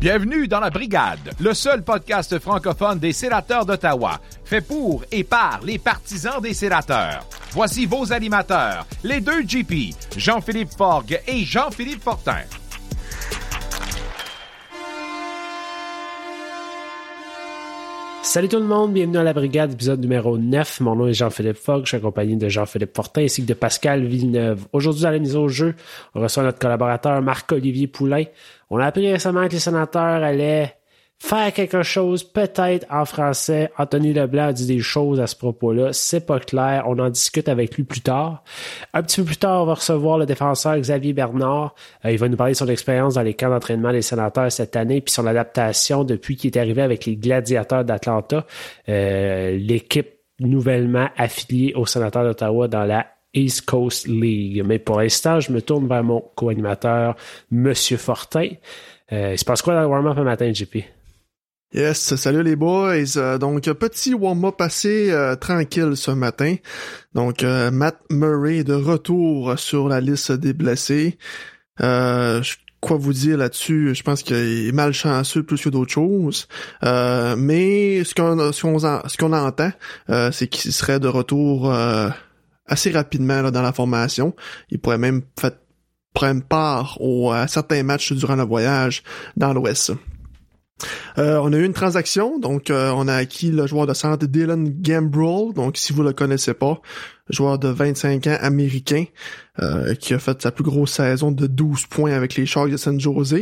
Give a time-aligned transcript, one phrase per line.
[0.00, 5.60] Bienvenue dans la Brigade, le seul podcast francophone des sénateurs d'Ottawa, fait pour et par
[5.62, 7.26] les partisans des sénateurs.
[7.50, 12.44] Voici vos animateurs, les deux GP, Jean-Philippe Forgue et Jean-Philippe Fortin.
[18.30, 20.78] Salut tout le monde, bienvenue à la brigade, épisode numéro 9.
[20.82, 24.04] Mon nom est Jean-Philippe Fogg, je suis accompagné de Jean-Philippe Fortin ainsi que de Pascal
[24.04, 24.68] Villeneuve.
[24.72, 25.74] Aujourd'hui, à la mise au jeu,
[26.14, 28.22] on reçoit notre collaborateur Marc-Olivier Poulain.
[28.70, 30.76] On a appris récemment que les sénateurs allaient
[31.20, 33.70] faire quelque chose, peut-être en français.
[33.78, 35.92] Anthony Leblanc a dit des choses à ce propos-là.
[35.92, 36.84] C'est pas clair.
[36.88, 38.42] On en discute avec lui plus tard.
[38.94, 41.74] Un petit peu plus tard, on va recevoir le défenseur Xavier Bernard.
[42.04, 44.74] Euh, il va nous parler de son expérience dans les camps d'entraînement des sénateurs cette
[44.76, 48.46] année, puis son adaptation depuis qu'il est arrivé avec les gladiateurs d'Atlanta,
[48.88, 50.08] euh, l'équipe
[50.40, 54.62] nouvellement affiliée aux sénateurs d'Ottawa dans la East Coast League.
[54.64, 57.14] Mais pour l'instant, je me tourne vers mon co-animateur,
[57.50, 58.48] Monsieur Fortin.
[59.12, 60.78] Euh, il se passe quoi dans le warm-up un matin, JP?
[61.72, 63.16] Yes, salut les boys.
[63.16, 66.56] Euh, donc petit warm-up assez euh, tranquille ce matin.
[67.14, 71.16] Donc euh, Matt Murray de retour sur la liste des blessés.
[71.78, 73.94] quoi vous dire là-dessus?
[73.94, 74.34] Je pense qu'il
[74.68, 76.48] est malchanceux plus que d'autres choses.
[76.82, 79.70] mais ce qu'on ce qu'on entend,
[80.32, 81.72] c'est qu'il serait de retour
[82.66, 84.34] assez rapidement dans la formation.
[84.70, 85.52] Il pourrait même faire
[86.14, 86.98] prendre part
[87.32, 89.04] à certains matchs durant le voyage
[89.36, 89.92] dans l'Ouest.
[91.18, 94.26] Euh, on a eu une transaction, donc euh, on a acquis le joueur de centre
[94.26, 96.80] Dylan Gambrell, donc si vous le connaissez pas,
[97.28, 99.04] joueur de 25 ans américain
[99.60, 102.76] euh, qui a fait sa plus grosse saison de 12 points avec les Sharks de
[102.76, 103.36] San Jose.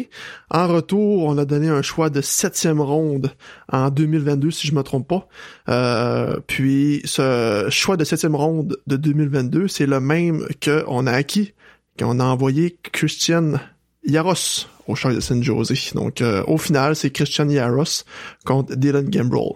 [0.50, 3.32] En retour, on a donné un choix de septième ronde
[3.72, 6.38] en 2022 si je me trompe pas.
[6.46, 11.54] puis ce choix de septième ronde de 2022, c'est le même qu'on a acquis,
[11.98, 13.54] qu'on a envoyé Christian
[14.04, 15.92] Yaros au Sharks de San Jose.
[15.94, 18.04] Donc, euh, au final, c'est Christian Yaros
[18.44, 19.52] contre Dylan Gambrell.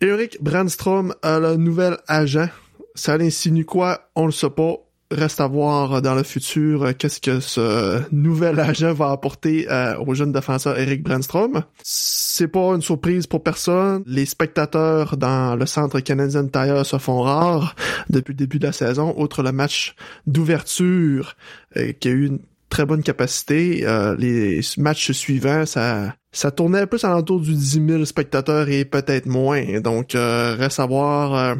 [0.00, 2.48] Eric Brandstrom a le nouvel agent.
[2.94, 4.10] Ça insinue quoi?
[4.14, 4.74] On le sait pas.
[5.10, 9.96] Reste à voir dans le futur euh, qu'est-ce que ce nouvel agent va apporter euh,
[10.00, 11.62] au jeune défenseur Eric Brandstrom.
[11.82, 14.02] C'est pas une surprise pour personne.
[14.06, 17.74] Les spectateurs dans le centre Canadian Tire se font rares
[18.10, 19.94] depuis le début de la saison, outre le match
[20.26, 21.36] d'ouverture
[21.74, 23.86] qui a eu une très bonne capacité.
[23.86, 29.26] Euh, les matchs suivants, ça ça tournait plus alentour du 10 000 spectateurs et peut-être
[29.26, 29.80] moins.
[29.80, 31.54] Donc, euh, reste à voir euh,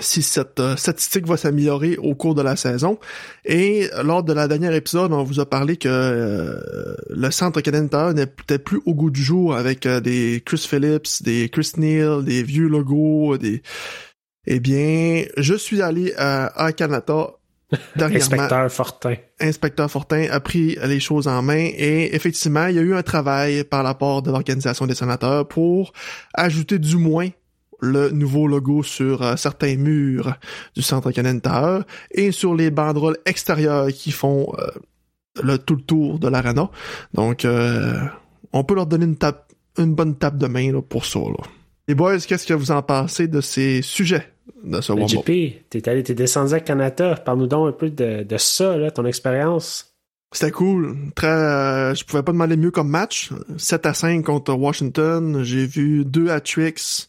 [0.00, 2.98] si cette statistique va s'améliorer au cours de la saison.
[3.44, 6.60] Et lors de la dernière épisode, on vous a parlé que
[7.08, 11.72] le centre canadien peut-être plus au goût du jour avec des Chris Phillips, des Chris
[11.76, 13.62] Neal, des vieux logos, des...
[14.46, 17.37] Eh bien, je suis allé à Canada
[18.00, 19.14] Inspecteur Fortin.
[19.40, 23.02] Inspecteur Fortin a pris les choses en main et effectivement, il y a eu un
[23.02, 25.92] travail par l'apport de l'Organisation des sénateurs pour
[26.34, 27.28] ajouter du moins
[27.80, 30.34] le nouveau logo sur euh, certains murs
[30.74, 34.66] du centre Canada et sur les banderoles extérieures qui font euh,
[35.42, 36.70] le tout le tour de l'arena.
[37.14, 38.00] Donc, euh,
[38.52, 41.20] on peut leur donner une tape, une bonne tape de main pour ça.
[41.86, 44.32] Les boys, qu'est-ce que vous en pensez de ces sujets?
[44.64, 47.14] De ce JP, t'es allé, t'es descendu à Canada.
[47.24, 49.94] Parle-nous donc un peu de, de ça, là, ton expérience.
[50.32, 50.96] C'était cool.
[51.14, 53.30] Très, euh, je pouvais pas demander mieux comme match.
[53.56, 55.42] 7 à 5 contre Washington.
[55.42, 57.08] J'ai vu deux hat-tricks.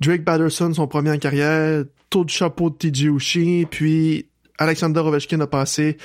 [0.00, 1.84] Drake Batterson, son premier en carrière.
[2.10, 3.66] Taux de chapeau de TJ Ushi.
[3.70, 4.28] Puis
[4.58, 5.96] Alexander Ovechkin a passé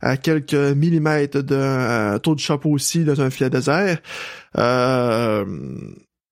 [0.00, 4.00] à quelques millimètres de euh, taux de chapeau aussi dans un filet désert.
[4.56, 5.44] Euh,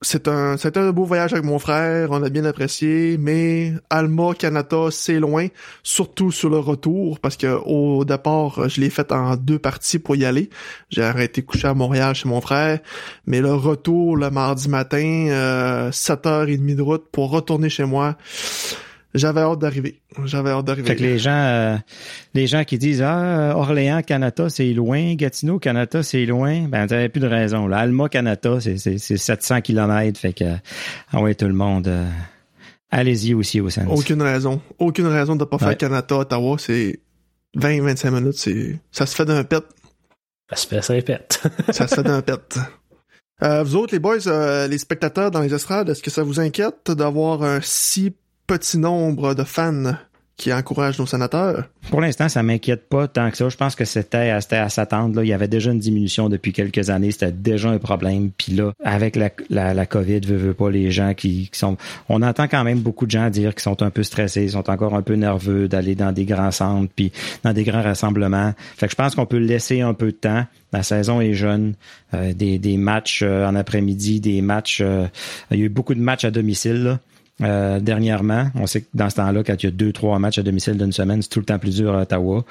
[0.03, 4.35] c'est un, c'était un beau voyage avec mon frère, on a bien apprécié, mais Alma,
[4.39, 5.47] Canada, c'est loin,
[5.83, 10.17] surtout sur le retour, parce que au départ, je l'ai fait en deux parties pour
[10.17, 10.51] y aller.
[10.91, 12.81] J'ai arrêté coucher à Montréal chez mon frère,
[13.27, 18.17] mais le retour le mardi matin, euh, 7h30 de route pour retourner chez moi,
[19.15, 20.01] j'avais hâte d'arriver.
[20.25, 20.89] J'avais hâte d'arriver.
[20.89, 21.77] Fait que les gens, euh,
[22.35, 27.11] les gens qui disent ah Orléans, Canada, c'est loin, Gatineau, Canada, c'est loin, ben t'avais
[27.11, 27.67] plus de raison.
[27.67, 30.19] Là, Alma, Canada, c'est c'est 700 kilomètres.
[30.19, 30.57] Fait que
[31.13, 31.89] ah ouais tout le monde.
[31.89, 32.09] Euh,
[32.91, 33.93] allez-y aussi au centre.
[33.93, 34.63] Aucune raison.
[34.79, 36.57] Aucune raison de pas faire Canada, Ottawa.
[36.59, 37.01] C'est
[37.59, 38.39] 20-25 minutes.
[38.39, 39.63] C'est ça se fait d'un pet.
[40.51, 41.43] Ça se fait d'un pet.
[41.71, 42.59] ça se fait d'un pet.
[43.43, 44.19] Euh, vous autres, les boys,
[44.69, 48.15] les spectateurs dans les estrades, est-ce que ça vous inquiète d'avoir un si
[48.53, 49.95] petit nombre de fans
[50.37, 51.65] qui encourage nos sénateurs?
[51.91, 53.49] Pour l'instant, ça m'inquiète pas tant que ça.
[53.49, 55.23] Je pense que c'était à s'attendre.
[55.23, 57.13] Il y avait déjà une diminution depuis quelques années.
[57.13, 58.31] C'était déjà un problème.
[58.37, 61.79] Puis là, avec la, la, COVID, veut, veut pas les gens qui, qui, sont...
[62.11, 64.69] On entend quand même beaucoup de gens dire qu'ils sont un peu stressés, ils sont
[64.69, 67.11] encore un peu nerveux d'aller dans des grands centres, puis
[67.43, 68.53] dans des grands rassemblements.
[68.77, 70.45] Fait que je pense qu'on peut laisser un peu de temps.
[70.75, 71.73] La saison est jeune.
[72.13, 74.81] Euh, des, des matchs euh, en après-midi, des matchs...
[74.83, 75.07] Euh,
[75.51, 77.01] il y a eu beaucoup de matchs à domicile, là.
[77.43, 78.47] Euh, dernièrement.
[78.55, 80.77] On sait que dans ce temps-là, quand il y a deux, trois matchs à domicile
[80.77, 82.45] d'une semaine, c'est tout le temps plus dur à Ottawa.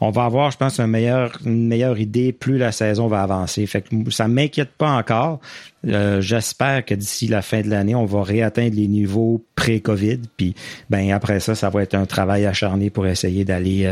[0.00, 3.66] On va avoir, je pense, un meilleur, une meilleure idée plus la saison va avancer.
[3.66, 5.40] Fait que ça m'inquiète pas encore.
[5.88, 10.20] Euh, J'espère que d'ici la fin de l'année, on va réatteindre les niveaux pré-COVID.
[10.36, 10.54] Puis,
[10.88, 13.86] ben après ça, ça va être un travail acharné pour essayer d'aller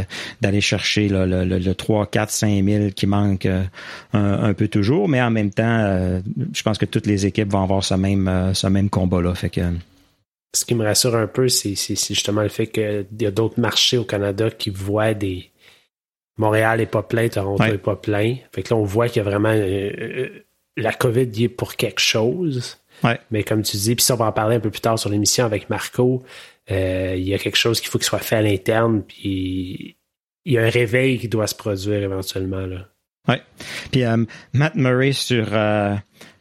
[0.44, 3.64] euh, chercher là, le, le, le, 3, 4, 5 000 qui manque euh,
[4.12, 5.08] un, peu toujours.
[5.08, 6.20] Mais en même temps, euh,
[6.52, 9.34] je pense que toutes les équipes vont avoir ce même ce même combat-là.
[9.34, 9.60] Fait que
[10.56, 13.98] ce qui me rassure un peu, c'est justement le fait qu'il y a d'autres marchés
[13.98, 15.50] au Canada qui voient des.
[16.38, 17.78] Montréal n'est pas plein, Toronto n'est ouais.
[17.78, 18.36] pas plein.
[18.52, 19.52] Fait que là, on voit qu'il y a vraiment.
[19.52, 20.28] Euh,
[20.76, 22.78] la COVID y est pour quelque chose.
[23.02, 23.18] Ouais.
[23.30, 25.10] Mais comme tu dis, puis ça, on va en parler un peu plus tard sur
[25.10, 26.22] l'émission avec Marco.
[26.70, 29.96] Euh, il y a quelque chose qu'il faut qu'il soit fait à l'interne, puis
[30.44, 32.66] il y a un réveil qui doit se produire éventuellement.
[32.66, 32.88] Là.
[33.28, 33.42] Ouais.
[33.90, 35.48] Puis euh, Matt Murray sur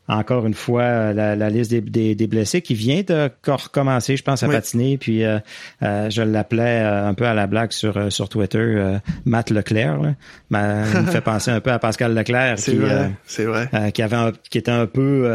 [0.08, 4.24] encore une fois la, la liste des, des, des, blessés qui vient de recommencer, je
[4.24, 4.54] pense, à oui.
[4.54, 4.98] patiner.
[4.98, 5.40] Puis euh,
[5.82, 10.02] euh, je l'appelais euh, un peu à la blague sur sur Twitter, euh, Matt Leclerc.
[10.02, 10.16] Là.
[10.52, 13.70] Ben, il me fait penser un peu à Pascal Leclerc, qui, vrai, vrai.
[13.74, 15.30] Euh, qui avait un, qui était un peu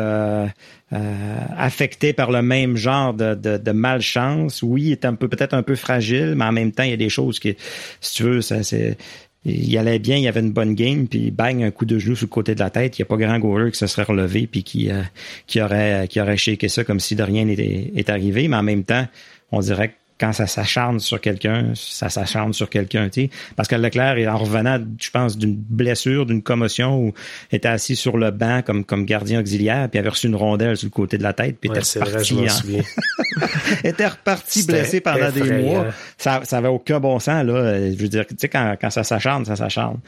[1.56, 4.62] affecté par le même genre de, de, de, malchance.
[4.62, 6.94] Oui, il est un peu peut-être un peu fragile, mais en même temps, il y
[6.94, 7.56] a des choses qui,
[8.00, 8.96] si tu veux, ça c'est
[9.44, 12.14] il allait bien, il y avait une bonne game, puis bang, un coup de genou
[12.14, 12.98] sur le côté de la tête.
[12.98, 15.02] Il n'y a pas grand goaler qui se serait relevé puis qui, euh,
[15.46, 18.48] qui aurait qui aurait shaké ça comme si de rien n'était arrivé.
[18.48, 19.06] Mais en même temps,
[19.50, 23.30] on dirait que quand ça s'acharne sur quelqu'un, ça s'acharne sur quelqu'un, tu sais.
[23.56, 27.14] Parce que Leclerc, en revenant, je pense, d'une blessure, d'une commotion, où
[27.50, 30.86] était assis sur le banc comme, comme gardien auxiliaire, puis avait reçu une rondelle sur
[30.86, 32.34] le côté de la tête, puis ouais, était reparti.
[32.34, 33.84] Vrai, en...
[33.84, 35.56] était reparti blessé pendant effrayant.
[35.56, 35.86] des mois.
[36.18, 37.90] Ça, ça avait aucun bon sens, là.
[37.90, 39.98] Je veux dire, tu sais, quand, quand ça s'acharne, ça s'acharne.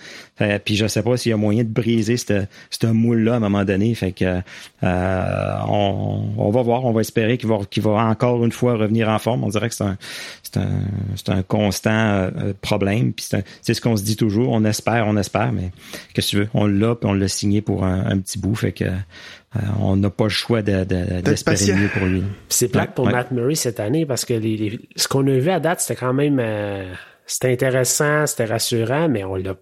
[0.64, 3.64] Puis je sais pas s'il y a moyen de briser ce moule-là à un moment
[3.64, 3.94] donné.
[3.94, 4.40] Fait que
[4.82, 8.74] euh, on, on, va voir, on va espérer qu'il va, qu'il va encore une fois
[8.74, 9.44] revenir en forme.
[9.44, 9.96] On dirait que c'est un,
[10.42, 10.70] c'est un,
[11.16, 13.12] c'est un constant euh, problème.
[13.12, 14.50] Puis c'est, c'est ce qu'on se dit toujours.
[14.52, 15.70] On espère, on espère, mais
[16.14, 16.48] qu'est-ce que tu veux?
[16.54, 18.54] On l'a, puis on l'a signé pour un, un petit bout.
[18.54, 22.22] Fait que euh, on n'a pas le choix de, de, d'espérer mieux pour lui.
[22.48, 23.12] c'est plate pour ouais.
[23.12, 26.00] Matt Murray cette année parce que les, les, ce qu'on a vu à date, c'était
[26.00, 26.90] quand même euh,
[27.26, 29.54] c'était intéressant, c'était rassurant, mais on l'a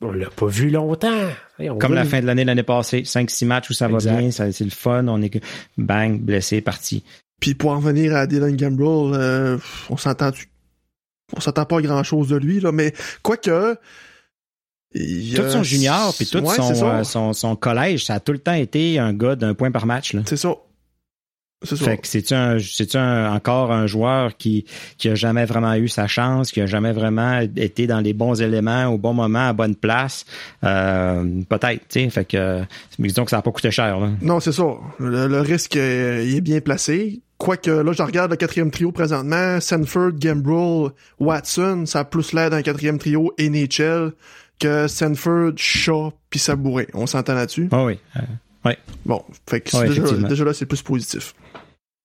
[0.00, 1.28] on l'a pas vu longtemps.
[1.58, 4.12] Hey, Comme la fin de l'année l'année passée, 5-6 matchs où ça exact.
[4.12, 5.40] va bien, ça, c'est le fun, on est
[5.78, 7.04] bang, blessé, parti.
[7.44, 9.58] Puis pour en venir à Dylan Gambrell, euh,
[9.90, 10.30] on s'entend
[11.36, 13.76] on s'entend pas grand chose de lui, là, mais quoique.
[14.94, 18.32] Il, tout son junior, puis tout ouais, son, euh, son, son, collège, ça a tout
[18.32, 20.16] le temps été un gars d'un point par match.
[20.24, 20.54] C'est ça.
[21.64, 24.64] Fait que c'est un, c'est un, encore un joueur qui,
[24.98, 28.40] qui a jamais vraiment eu sa chance, qui a jamais vraiment été dans les bons
[28.40, 30.24] éléments au bon moment, à bonne place?
[30.62, 32.10] Euh, peut-être, tu sais.
[32.10, 32.62] Fait que,
[32.98, 33.98] mais disons que ça n'a pas coûté cher.
[33.98, 34.10] Là.
[34.20, 34.64] Non, c'est ça.
[34.98, 37.20] Le, le risque, euh, il est bien placé.
[37.38, 39.60] Quoique, là, je regarde le quatrième trio présentement.
[39.60, 44.12] Sanford, Gambrell, Watson, ça a plus l'air d'un quatrième trio NHL
[44.58, 46.86] que Sanford, Shaw puis Sabouret.
[46.94, 47.68] On s'entend là-dessus?
[47.72, 47.98] Ah oh oui.
[48.16, 48.20] Euh,
[48.64, 48.78] ouais.
[49.04, 51.34] Bon, fait que déjà, déjà, là, c'est plus positif.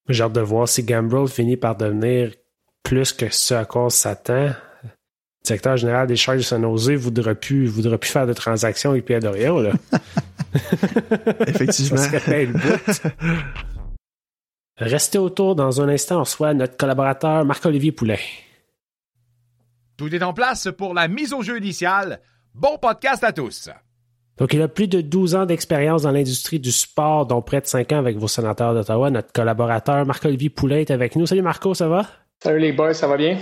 [0.09, 2.33] J'ai hâte de voir si Gambrell finit par devenir
[2.81, 4.47] plus que ce à quoi on s'attend.
[4.83, 8.91] Le directeur général des Sharks de San Jose voudrait plus, voudrait plus faire de transactions
[8.91, 9.71] avec Pierre Dorion, là.
[11.47, 12.01] Effectivement.
[14.77, 18.19] Restez autour dans un instant, on reçoit notre collaborateur Marc-Olivier Poulet.
[19.95, 22.21] Tout est en place pour la mise au jeu initiale.
[22.55, 23.69] Bon podcast à tous.
[24.39, 27.65] Donc, il a plus de 12 ans d'expérience dans l'industrie du sport, dont près de
[27.65, 29.11] 5 ans avec vos sénateurs d'Ottawa.
[29.11, 31.25] Notre collaborateur Marc-Olivier Poulet est avec nous.
[31.25, 32.05] Salut Marco, ça va?
[32.41, 33.37] Salut les boys, ça va bien?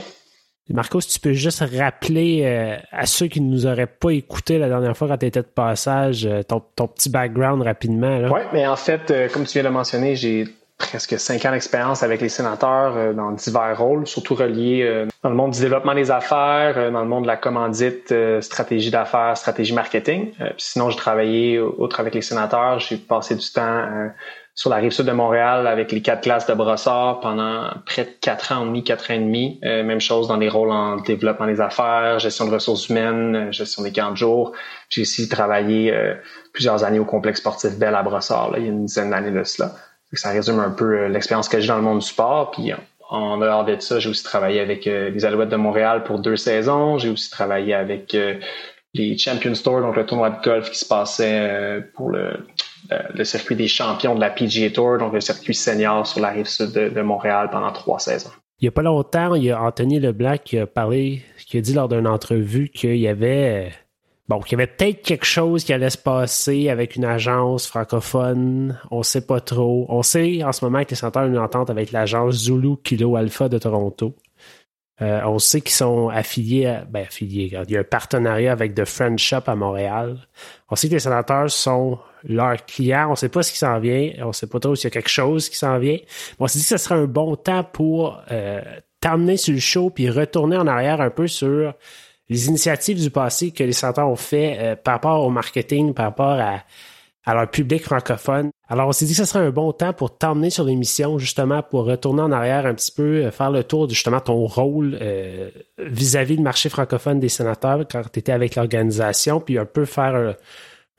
[0.69, 4.57] Marco, si tu peux juste rappeler euh, à ceux qui ne nous auraient pas écouté
[4.57, 8.19] la dernière fois quand tu étais de passage, euh, ton, ton, petit background rapidement.
[8.29, 10.45] Oui, mais en fait, euh, comme tu viens de mentionner, j'ai
[10.77, 15.29] presque cinq ans d'expérience avec les sénateurs euh, dans divers rôles, surtout reliés euh, dans
[15.29, 19.35] le monde du développement des affaires, euh, dans le monde de la commandite, stratégie d'affaires,
[19.35, 20.33] stratégie marketing.
[20.57, 24.09] sinon, j'ai travaillé outre avec les sénateurs, j'ai passé du temps
[24.53, 28.09] sur la rive sud de Montréal avec les quatre classes de brossard pendant près de
[28.21, 29.59] quatre ans et demi, quatre ans et demi.
[29.61, 33.91] même chose dans les rôles en développement des affaires, gestion de ressources humaines, gestion des
[33.91, 34.53] camps de jour.
[34.89, 35.93] J'ai aussi travaillé
[36.53, 39.31] plusieurs années au complexe sportif Bell à Brossard, là, il y a une dizaine d'années
[39.31, 39.73] de cela.
[40.13, 42.51] Ça résume un peu l'expérience que j'ai dans le monde du sport.
[42.51, 42.71] Puis
[43.09, 46.97] en dehors de ça, j'ai aussi travaillé avec les Alouettes de Montréal pour deux saisons.
[46.97, 48.15] J'ai aussi travaillé avec
[48.93, 52.43] les Champions Tour, donc le tournoi de golf qui se passait pour le,
[53.23, 56.71] circuit des champions de la PGA Tour, donc le circuit senior sur la rive sud
[56.71, 58.31] de, Montréal pendant trois saisons.
[58.59, 61.61] Il n'y a pas longtemps, il y a Anthony Leblanc qui a parlé, qui a
[61.61, 63.71] dit lors d'une entrevue qu'il y avait
[64.27, 68.79] bon, qu'il y avait peut-être quelque chose qui allait se passer avec une agence francophone.
[68.91, 69.85] On sait pas trop.
[69.89, 73.15] On sait en ce moment que les sénateurs ont une entente avec l'agence Zulu Kilo
[73.15, 74.15] Alpha de Toronto.
[74.99, 77.55] Euh, on sait qu'ils sont affiliés, à, ben affiliés.
[77.67, 80.17] Il y a un partenariat avec The French Shop à Montréal.
[80.69, 83.11] On sait que les sénateurs sont leurs clients.
[83.11, 84.11] On sait pas ce qui s'en vient.
[84.19, 85.99] On sait pas trop s'il y a quelque chose qui s'en vient.
[86.39, 88.61] on s'est dit que ce serait un bon temps pour euh,
[89.37, 91.73] sur le show puis retourner en arrière un peu sur
[92.29, 96.05] les initiatives du passé que les sénateurs ont fait euh, par rapport au marketing, par
[96.05, 96.63] rapport à,
[97.27, 98.51] à leur public francophone.
[98.69, 101.61] Alors, on s'est dit que ce serait un bon temps pour t'emmener sur l'émission, justement,
[101.61, 104.97] pour retourner en arrière un petit peu, euh, faire le tour de justement ton rôle
[105.01, 109.83] euh, vis-à-vis du marché francophone des sénateurs quand tu étais avec l'organisation, puis un peu
[109.83, 110.35] faire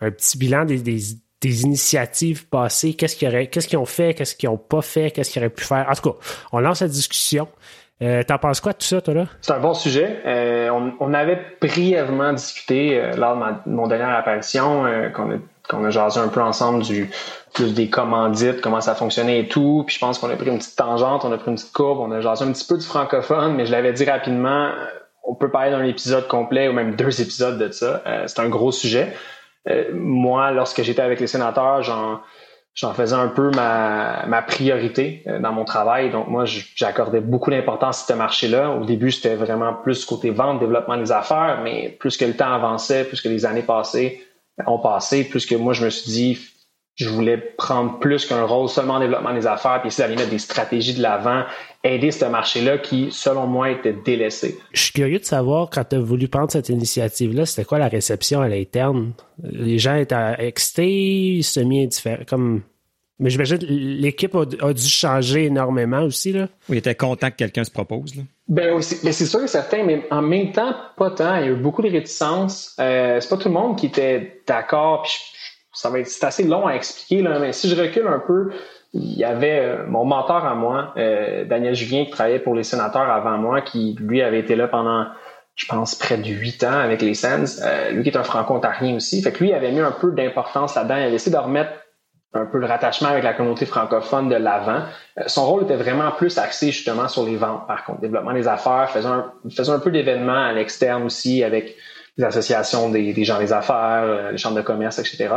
[0.01, 4.83] un, petit bilan des, des, initiatives passées, qu'est-ce qu'ils ont fait, qu'est-ce qu'ils n'ont pas
[4.83, 5.87] fait, qu'est-ce qu'ils auraient pu faire?
[5.89, 6.19] En tout cas,
[6.53, 7.49] on lance la discussion.
[8.01, 9.25] Euh, T'en penses quoi de tout ça, toi, là?
[9.41, 10.21] C'est un bon sujet.
[10.25, 15.37] Euh, on, avait brièvement discuté euh, lors de, mon dernière apparition, qu'on a,
[15.69, 17.11] qu'on a jasé un peu ensemble du
[17.55, 19.83] plus des commandites, comment ça fonctionnait et tout.
[19.87, 21.99] Puis je pense qu'on a pris une petite tangente, on a pris une petite courbe,
[21.99, 24.71] on a jasé un petit peu du francophone, mais je l'avais dit rapidement,
[25.25, 28.03] on peut parler d'un épisode complet ou même deux épisodes de ça.
[28.27, 29.13] c'est un gros sujet.
[29.93, 32.21] moi, lorsque j'étais avec les sénateurs, j'en
[32.75, 36.11] j'en faisais un peu ma, ma priorité euh, dans mon travail.
[36.11, 38.71] Donc moi, j'accordais beaucoup d'importance à ce marché-là.
[38.71, 42.53] Au début, c'était vraiment plus côté vente, développement des affaires, mais plus que le temps
[42.53, 44.25] avançait, plus que les années passées
[44.67, 46.39] ont passé, plus que moi, je me suis dit,
[46.99, 50.31] je voulais prendre plus qu'un rôle seulement en développement des affaires, puis essayer d'aller mettre
[50.31, 51.45] des stratégies de l'avant,
[51.85, 54.59] aider ce marché-là qui, selon moi, était délaissé.
[54.73, 57.87] Je suis curieux de savoir, quand tu as voulu prendre cette initiative-là, c'était quoi la
[57.87, 59.13] réception à l'interne?
[59.41, 62.63] Les gens étaient excités, semi-indifférents, comme...
[63.21, 66.49] Mais j'imagine l'équipe a, dû changer énormément aussi, là.
[66.69, 68.23] Oui, il était content que quelqu'un se propose, là.
[68.49, 71.37] Ben oui, mais c'est sûr et certain, mais en même temps, pas tant.
[71.37, 72.77] Il y a eu beaucoup de réticences.
[72.81, 75.13] Euh, c'est pas tout le monde qui était d'accord, puis
[75.79, 78.51] ça va être c'est assez long à expliquer là, mais si je recule un peu,
[78.95, 82.65] il y avait euh, mon mentor à moi, euh, Daniel Julien, qui travaillait pour les
[82.65, 85.07] sénateurs avant moi, qui lui avait été là pendant,
[85.55, 87.61] je pense, près de huit ans avec les Sens.
[87.63, 89.23] Euh, lui qui est un franco-ontarien aussi.
[89.23, 90.97] Fait que lui avait mis un peu d'importance là-dedans.
[90.97, 91.71] Il avait essayé de remettre
[92.35, 94.83] un peu le rattachement avec la communauté francophone de l'avant.
[95.29, 98.91] son rôle était vraiment plus axé justement sur les ventes, par contre, développement des affaires,
[98.91, 101.77] faisant un, faisant un peu d'événements à l'externe aussi avec
[102.19, 105.29] les associations des, gens des affaires, euh, les chambres de commerce, etc.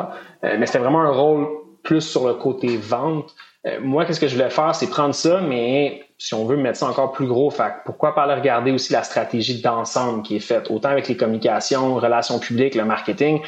[0.43, 1.47] Euh, mais c'était vraiment un rôle
[1.83, 3.33] plus sur le côté vente.
[3.67, 6.79] Euh, moi, qu'est-ce que je voulais faire, c'est prendre ça, mais si on veut mettre
[6.79, 10.41] ça encore plus gros, fait, pourquoi pas aller regarder aussi la stratégie d'ensemble qui est
[10.41, 13.41] faite, autant avec les communications, relations publiques, le marketing.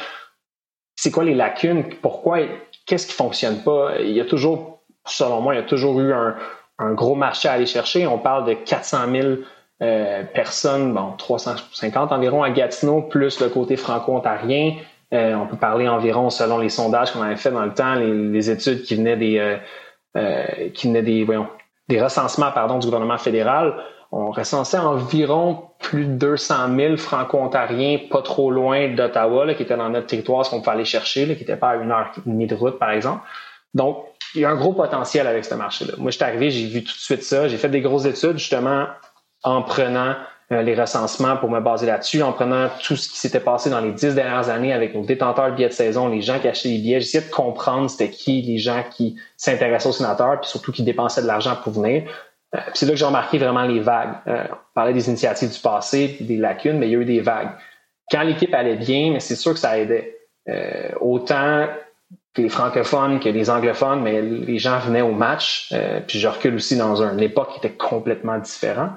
[0.94, 1.84] C'est quoi les lacunes?
[2.02, 2.38] Pourquoi?
[2.86, 3.96] Qu'est-ce qui fonctionne pas?
[3.98, 7.52] Il y a toujours, selon moi, il y a toujours eu un gros marché à
[7.52, 8.06] aller chercher.
[8.06, 9.28] On parle de 400 000
[9.84, 14.76] euh, personnes, bon, 350 environ à Gatineau, plus le côté franco-ontarien.
[15.12, 18.50] Euh, on peut parler environ, selon les sondages qu'on avait fait dans le temps, les,
[18.50, 19.58] études qui venaient des,
[20.16, 21.48] euh, qui venaient des, voyons,
[21.88, 23.74] des recensements, pardon, du gouvernement fédéral.
[24.10, 29.90] On recensait environ plus de 200 000 franco-ontariens, pas trop loin d'Ottawa, qui étaient dans
[29.90, 32.46] notre territoire, ce qu'on peut aller chercher, qui n'étaient pas à une heure et demie
[32.46, 33.20] de route, par exemple.
[33.74, 33.98] Donc,
[34.34, 35.94] il y a un gros potentiel avec ce marché-là.
[35.98, 37.48] Moi, je suis arrivé, j'ai vu tout de suite ça.
[37.48, 38.86] J'ai fait des grosses études, justement,
[39.44, 40.14] en prenant
[40.52, 43.80] euh, les recensements pour me baser là-dessus, en prenant tout ce qui s'était passé dans
[43.80, 46.68] les dix dernières années avec nos détenteurs de billets de saison, les gens qui achetaient
[46.68, 47.00] des billets.
[47.00, 51.22] J'essayais de comprendre c'était qui les gens qui s'intéressaient aux sénateurs, puis surtout qui dépensaient
[51.22, 52.04] de l'argent pour venir.
[52.54, 54.16] Euh, c'est là que j'ai remarqué vraiment les vagues.
[54.26, 57.20] Euh, on parlait des initiatives du passé, des lacunes, mais il y a eu des
[57.20, 57.50] vagues.
[58.10, 60.18] Quand l'équipe allait bien, mais c'est sûr que ça aidait.
[61.00, 61.66] autant
[62.34, 65.72] que les francophones que les anglophones, mais les gens venaient au match.
[66.06, 68.90] puis je recule aussi dans une époque qui était complètement différente.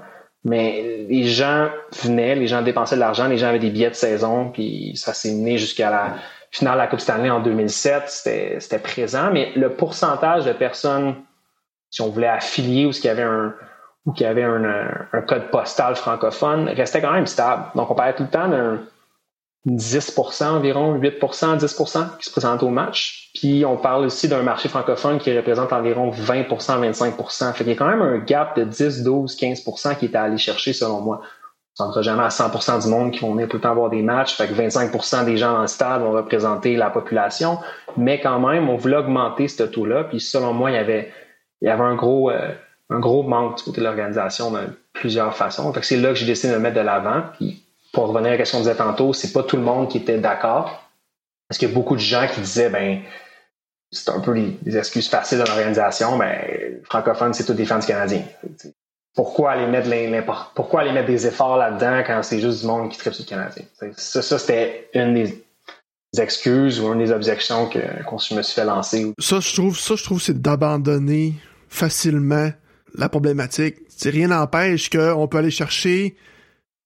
[0.47, 1.69] Mais les gens
[2.03, 5.13] venaient, les gens dépensaient de l'argent, les gens avaient des billets de saison, puis ça
[5.13, 6.15] s'est mené jusqu'à la
[6.51, 8.03] finale de la Coupe Stanley en 2007.
[8.07, 11.15] C'était présent, mais le pourcentage de personnes,
[11.89, 13.53] si on voulait affilier ou qui avait un
[14.05, 14.63] ou qui avait un,
[15.11, 17.63] un, code postal francophone, restait quand même stable.
[17.75, 18.79] Donc on parlait tout le temps d'un
[19.67, 23.31] 10% environ, 8% 10% qui se présentent au match.
[23.33, 27.75] Puis on parle aussi d'un marché francophone qui représente environ 20% 25% Fait qu'il y
[27.75, 31.01] a quand même un gap de 10, 12, 15% qui est à aller chercher selon
[31.01, 31.21] moi.
[31.79, 34.01] On ne jamais à 100% du monde qui vont venir tout le temps voir des
[34.01, 34.35] matchs.
[34.35, 37.59] Fait que 25% des gens dans le stade vont représenter la population.
[37.97, 40.05] Mais quand même, on voulait augmenter ce taux-là.
[40.05, 41.11] Puis selon moi, il y avait,
[41.61, 42.31] il y avait un gros...
[42.31, 42.51] Euh,
[42.89, 44.59] un gros manque du côté de l'organisation de
[44.93, 45.71] plusieurs façons.
[45.73, 47.23] Fait c'est là que j'ai décidé de me mettre de l'avant.
[47.37, 47.66] Puis
[47.97, 49.97] pour revenir à la question que je disais tantôt, c'est pas tout le monde qui
[49.97, 50.87] était d'accord.
[51.49, 53.01] Parce qu'il y a beaucoup de gens qui disaient ben
[53.91, 58.21] c'est un peu les, excuses faciles de l'organisation, ben francophone, c'est tout des fans canadiens.
[59.15, 62.99] Pourquoi aller mettre pourquoi aller mettre des efforts là-dedans quand c'est juste du monde qui
[62.99, 63.65] tripe sur le Canadien?
[63.95, 65.43] Ça, c'était une des
[66.19, 69.11] excuses ou une des objections que qu'on me suis fait lancer.
[69.17, 71.33] Ça, je trouve, ça, je trouve, c'est d'abandonner
[71.67, 72.51] facilement
[72.93, 73.77] la problématique.
[74.03, 76.15] Rien n'empêche qu'on peut aller chercher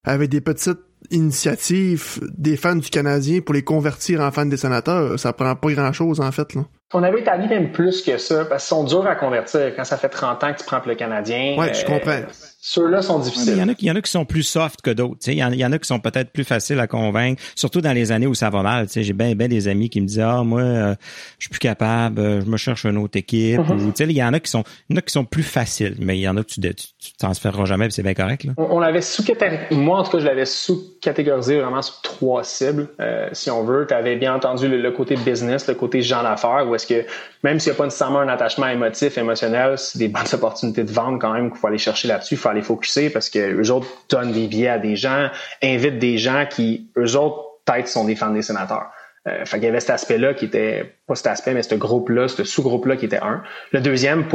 [0.06, 0.80] avec des petites
[1.12, 5.20] initiatives des fans du Canadien pour les convertir en fans des sénateurs.
[5.20, 6.62] Ça prend pas grand chose, en fait, là.
[6.94, 9.74] On avait établi même plus que ça, parce qu'ils sont durs à convertir.
[9.75, 11.56] Quand ça fait 30 ans que tu prends pour le Canadien.
[11.58, 12.22] Ouais, je comprends.
[12.63, 13.53] Ceux-là sont difficiles.
[13.56, 15.18] Il y, en a, il y en a qui sont plus soft que d'autres.
[15.25, 17.82] Il y, en, il y en a qui sont peut-être plus faciles à convaincre, surtout
[17.82, 18.88] dans les années où ça va mal.
[18.94, 20.96] J'ai bien ben des amis qui me disent Ah, moi, euh,
[21.39, 23.60] je suis plus capable, euh, je me cherche une autre équipe.
[23.60, 24.06] Mm-hmm.
[24.10, 26.20] il y en a qui sont il y en a qui sont plus faciles, mais
[26.20, 28.44] il y en a que tu, tu, tu transféreras jamais, c'est bien correct.
[28.44, 28.53] Là.
[28.58, 29.24] On, l'avait sous
[29.72, 33.86] moi en tout cas, je l'avais sous-catégorisé vraiment sur trois cibles, euh, si on veut.
[33.88, 37.06] Tu avais bien entendu le, côté business, le côté gens d'affaires, où est-ce que
[37.44, 40.91] même s'il n'y a pas nécessairement un attachement émotif, émotionnel, c'est des bonnes opportunités de
[40.91, 43.72] vente quand même qu'il faut aller chercher là-dessus, il faut aller focuser parce que eux
[43.72, 45.29] autres donnent des billets à des gens,
[45.63, 48.91] invitent des gens qui, eux autres, peut-être sont des fans des sénateurs.
[49.27, 52.27] Euh, fait qu'il y avait cet aspect-là qui était, pas cet aspect, mais ce groupe-là,
[52.27, 53.43] ce sous-groupe-là qui était un.
[53.72, 54.25] Le deuxième,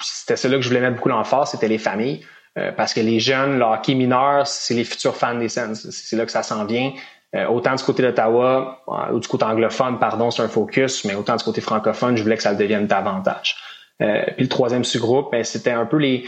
[0.00, 2.24] c'était celui que je voulais mettre beaucoup l'emphase, c'était les familles.
[2.58, 5.88] Euh, parce que les jeunes, le hockey mineur, c'est les futurs fans des Sens.
[5.90, 6.92] C'est là que ça s'en vient.
[7.34, 11.14] Euh, autant du côté d'Ottawa, euh, ou du côté anglophone, pardon, c'est un focus, mais
[11.14, 13.56] autant du côté francophone, je voulais que ça le devienne davantage.
[13.98, 16.24] puis le troisième sous-groupe, ben, c'était un peu les,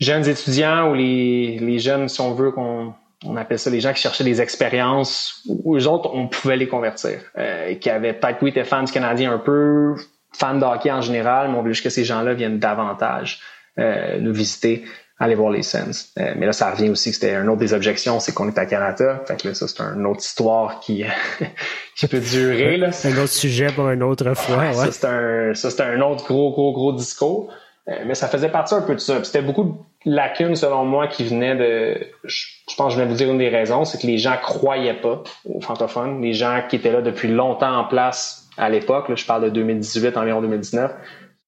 [0.00, 3.92] jeunes étudiants ou les, les jeunes, si on veut qu'on on appelle ça les gens
[3.92, 7.20] qui cherchaient des expériences où eux autres, on pouvait les convertir.
[7.36, 9.94] Euh, qui avaient peut-être, oui, étaient fans du Canadien un peu,
[10.32, 13.40] fans de hockey en général, mais on voulait juste que ces gens-là viennent davantage
[13.78, 14.84] euh, nous visiter,
[15.18, 16.12] aller voir les Sens.
[16.18, 18.56] Euh, mais là, ça revient aussi que c'était une autre des objections, c'est qu'on est
[18.56, 19.22] à Canada.
[19.28, 21.04] Fait que là, ça, c'est une autre histoire qui,
[21.96, 22.78] qui peut durer.
[22.78, 22.88] Là.
[23.04, 24.56] Un autre sujet pour une autre fois.
[24.56, 27.52] Ouais, Ça, c'est un, ça, c'est un autre gros, gros, gros discours.
[27.90, 29.22] Euh, mais ça faisait partie un peu de ça.
[29.24, 29.64] C'était beaucoup
[30.04, 32.06] de lacunes, selon moi, qui venaient de...
[32.24, 35.00] Je, pense que je vais vous dire une des raisons, c'est que les gens croyaient
[35.00, 36.22] pas aux francophones.
[36.22, 40.16] Les gens qui étaient là depuis longtemps en place à l'époque, je parle de 2018,
[40.16, 40.96] environ 2019, ça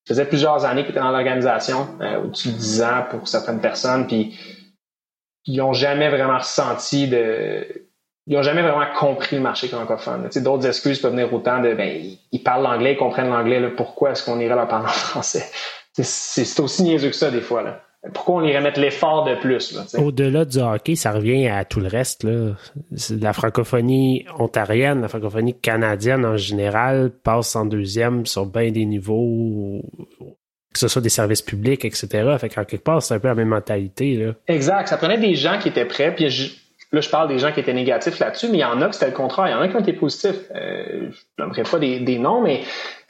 [0.07, 4.07] faisait plusieurs années qu'ils étaient dans l'organisation, euh, au-dessus de 10 ans pour certaines personnes,
[4.07, 4.37] puis
[5.45, 7.87] ils ont jamais vraiment ressenti de...
[8.25, 10.23] Ils ont jamais vraiment compris le marché francophone.
[10.25, 12.01] Tu sais, d'autres excuses peuvent venir autant de ben
[12.31, 15.45] ils parlent l'anglais, ils comprennent l'anglais, pourquoi est-ce qu'on irait leur parler en français?
[15.93, 17.61] C'est aussi niaiseux que ça des fois.
[17.63, 17.81] Là.
[18.13, 19.77] Pourquoi on irait mettre l'effort de plus?
[19.97, 22.23] Au-delà du hockey, ça revient à tout le reste.
[22.23, 22.55] Là.
[23.09, 29.81] La francophonie ontarienne, la francophonie canadienne en général passe en deuxième sur bien des niveaux,
[30.73, 32.35] que ce soit des services publics, etc.
[32.39, 34.17] Fait qu'en quelque part, c'est un peu la même mentalité.
[34.17, 34.33] Là.
[34.47, 34.87] Exact.
[34.89, 36.29] Ça prenait des gens qui étaient prêts, puis
[36.93, 38.93] Là, je parle des gens qui étaient négatifs là-dessus, mais il y en a qui
[38.93, 39.47] c'était le contraire.
[39.47, 40.39] Il y en a qui ont été positifs.
[40.55, 42.61] Euh, je n'aimerais pas des, des, noms, mais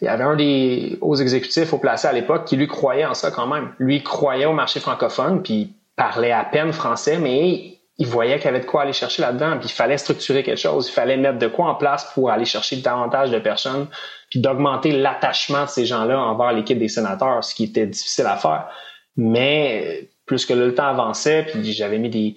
[0.02, 3.14] il y avait un des hauts exécutifs au placé à l'époque qui lui croyait en
[3.14, 3.74] ça quand même.
[3.80, 8.46] Lui croyait au marché francophone, puis il parlait à peine français, mais il voyait qu'il
[8.46, 11.18] y avait de quoi aller chercher là-dedans, puis il fallait structurer quelque chose, il fallait
[11.18, 13.88] mettre de quoi en place pour aller chercher davantage de personnes,
[14.30, 18.38] puis d'augmenter l'attachement de ces gens-là envers l'équipe des sénateurs, ce qui était difficile à
[18.38, 18.70] faire.
[19.16, 22.36] Mais plus que le temps avançait, puis j'avais mis des,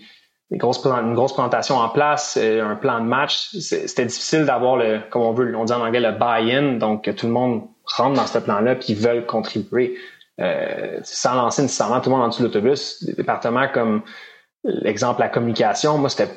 [0.51, 5.23] une grosse présentation en place, euh, un plan de match, c'était difficile d'avoir le, comme
[5.23, 8.27] on veut, on dit en anglais le buy-in, donc que tout le monde rentre dans
[8.27, 9.97] ce plan-là puis veulent contribuer.
[10.39, 13.03] Euh, sans lancer nécessairement tout le monde en dessous de l'autobus.
[13.05, 14.03] Des départements comme
[14.65, 16.31] l'exemple la communication, moi c'était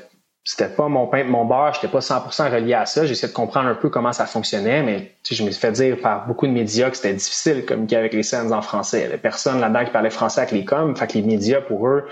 [0.46, 3.06] c'était pas mon pain mon beurre, j'étais pas 100% relié à ça.
[3.06, 6.26] J'essayais de comprendre un peu comment ça fonctionnait, mais je me suis fait dire par
[6.28, 9.00] beaucoup de médias que c'était difficile de communiquer avec les scènes en français.
[9.00, 11.62] Il y avait personne là-dedans qui parlait français avec les coms, fait que les médias
[11.62, 12.06] pour eux,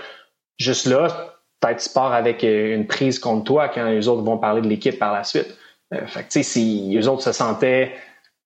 [0.58, 4.60] juste là, peut-être tu avec euh, une prise contre toi quand les autres vont parler
[4.60, 5.56] de l'équipe par la suite.
[5.94, 7.92] Euh, fait que, si les autres se sentaient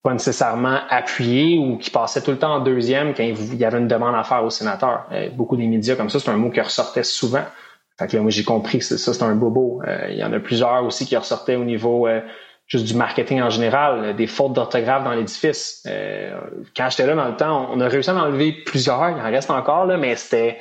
[0.02, 3.78] pas nécessairement appuyés ou qui passaient tout le temps en deuxième quand il y avait
[3.78, 5.06] une demande à faire au sénateur.
[5.12, 7.44] Euh, beaucoup des médias comme ça, c'est un mot qui ressortait souvent.
[7.98, 9.80] Fait que là, moi, j'ai compris que ça, c'est un bobo.
[10.08, 12.08] il y en a plusieurs aussi qui ressortaient au niveau
[12.66, 15.86] juste du marketing en général, des fautes d'orthographe dans l'édifice.
[16.74, 19.30] quand j'étais là dans le temps, on a réussi à en enlever plusieurs, il en
[19.30, 20.58] reste encore, là, mais c'était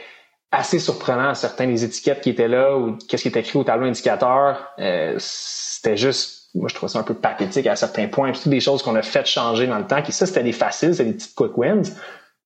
[0.51, 3.87] assez surprenant certains des étiquettes qui étaient là ou qu'est-ce qui était écrit au tableau
[3.87, 4.71] indicateur.
[4.79, 8.31] Euh, c'était juste, moi je trouvais ça un peu pathétique à certains points.
[8.31, 10.01] Puis toutes des choses qu'on a fait changer dans le temps.
[10.01, 11.83] Qui ça c'était des faciles, c'est des petites quick wins.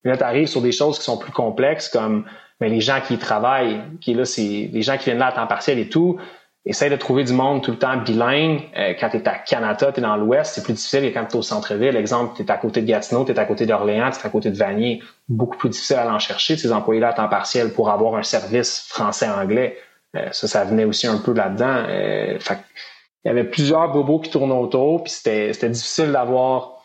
[0.03, 2.25] Mais là tu arrives sur des choses qui sont plus complexes comme
[2.61, 5.31] mais les gens qui y travaillent, qui là c'est les gens qui viennent là à
[5.31, 6.19] temps partiel et tout.
[6.65, 8.61] Essaye de trouver du monde tout le temps bilingue.
[8.75, 11.25] Euh, quand tu es à Canada, tu es dans l'Ouest, c'est plus difficile que quand
[11.25, 11.95] tu es au centre-ville.
[11.95, 14.29] Exemple, tu es à côté de Gatineau, tu es à côté d'Orléans, tu es à
[14.29, 15.01] côté de Vanier.
[15.29, 18.85] Beaucoup plus difficile à en chercher, ces employés-là à temps partiel, pour avoir un service
[18.89, 19.77] français-anglais.
[20.15, 21.85] Euh, ça, ça venait aussi un peu là-dedans.
[21.87, 22.37] Euh,
[23.23, 26.75] il y avait plusieurs bobos qui tournaient autour, puis c'était difficile d'avoir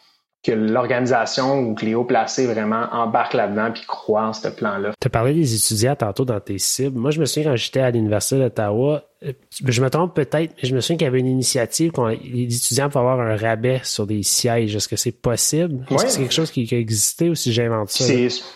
[0.42, 4.92] que l'organisation ou que les hauts placés vraiment embarquent là-dedans puis croient en ce plan-là.
[4.98, 6.98] Tu as parlé des étudiants tantôt dans tes cibles.
[6.98, 10.74] Moi, je me souviens quand j'étais à l'Université d'Ottawa, je me trompe peut-être, mais je
[10.74, 14.06] me souviens qu'il y avait une initiative qu'on les étudiants pouvaient avoir un rabais sur
[14.06, 14.74] des sièges.
[14.74, 15.84] Est-ce que c'est possible?
[15.90, 18.04] Est-ce que c'est quelque chose qui, a existé ou si j'invente ça?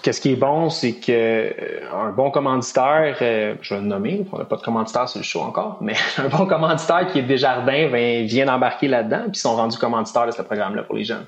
[0.02, 1.50] Qu'est-ce qui est bon, c'est que euh,
[1.92, 5.24] un bon commanditaire, euh, je vais le nommer, on n'a pas de commanditaire sur le
[5.24, 9.40] show encore, mais un bon commanditaire qui est Desjardins ben, vient d'embarquer là-dedans, puis ils
[9.40, 11.26] sont rendus commanditaires de ce programme-là pour les jeunes.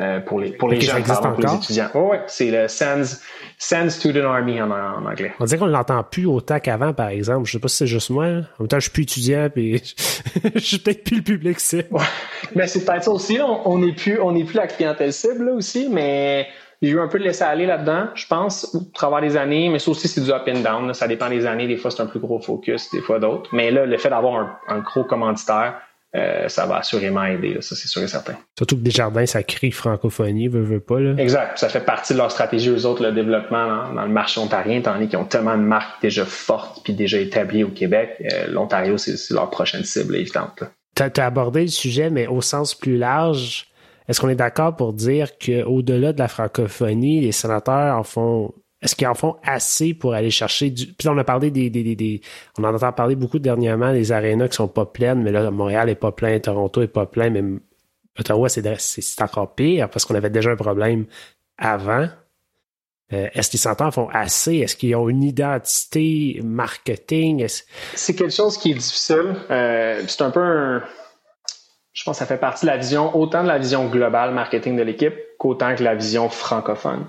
[0.00, 1.88] Euh, pour les, pour les jeunes, pour les étudiants.
[1.94, 3.20] Oh, ouais, c'est le SANS,
[3.58, 5.32] SANS Student Army en, anglais.
[5.38, 7.46] On dirait qu'on l'entend plus autant qu'avant, par exemple.
[7.46, 8.24] Je sais pas si c'est juste moi.
[8.24, 9.82] En même temps, je suis plus étudiant, puis
[10.54, 11.88] je suis peut-être plus le public cible.
[11.90, 12.00] Ouais.
[12.54, 13.38] Mais c'est peut-être ça aussi.
[13.42, 16.48] On n'est plus, on n'est plus la clientèle cible là aussi, mais
[16.80, 19.68] j'ai eu un peu de laisser aller là-dedans, je pense, au travers des années.
[19.68, 20.94] Mais ça aussi, c'est du up and down.
[20.94, 21.68] Ça dépend des années.
[21.68, 23.50] Des fois, c'est un plus gros focus, des fois d'autres.
[23.52, 25.74] Mais là, le fait d'avoir un, un gros commanditaire
[26.14, 28.34] euh, ça va assurément aider, ça c'est sûr et certain.
[28.58, 31.00] Surtout que Desjardins, ça crie francophonie, veut, veut pas.
[31.00, 31.14] Là.
[31.16, 31.58] Exact.
[31.58, 35.08] Ça fait partie de leur stratégie, eux autres, le développement dans, le marché ontarien, tandis
[35.08, 38.22] qu'ils ont tellement de marques déjà fortes puis déjà établies au Québec.
[38.30, 40.64] Euh, L'Ontario, c'est leur prochaine cible évidente.
[40.94, 43.68] Tu as, abordé le sujet, mais au sens plus large,
[44.06, 48.96] est-ce qu'on est d'accord pour dire qu'au-delà de la francophonie, les sénateurs en font est-ce
[48.96, 50.88] qu'ils en font assez pour aller chercher du.
[50.88, 52.20] Puis on a parlé des,
[52.58, 55.88] On en entend parler beaucoup dernièrement des arénas qui sont pas pleines, mais là, Montréal
[55.88, 57.42] est pas plein, Toronto est pas plein, mais
[58.18, 61.06] Ottawa, c'est, encore pire parce qu'on avait déjà un problème
[61.56, 62.08] avant.
[63.12, 64.56] Euh, est-ce qu'ils s'entendent font assez?
[64.56, 67.46] Est-ce qu'ils ont une identité marketing?
[67.94, 69.36] C'est quelque chose qui est difficile.
[69.50, 70.82] Euh, c'est un peu un...
[71.92, 74.76] Je pense que ça fait partie de la vision, autant de la vision globale marketing
[74.76, 77.06] de l'équipe qu'autant que la vision francophone.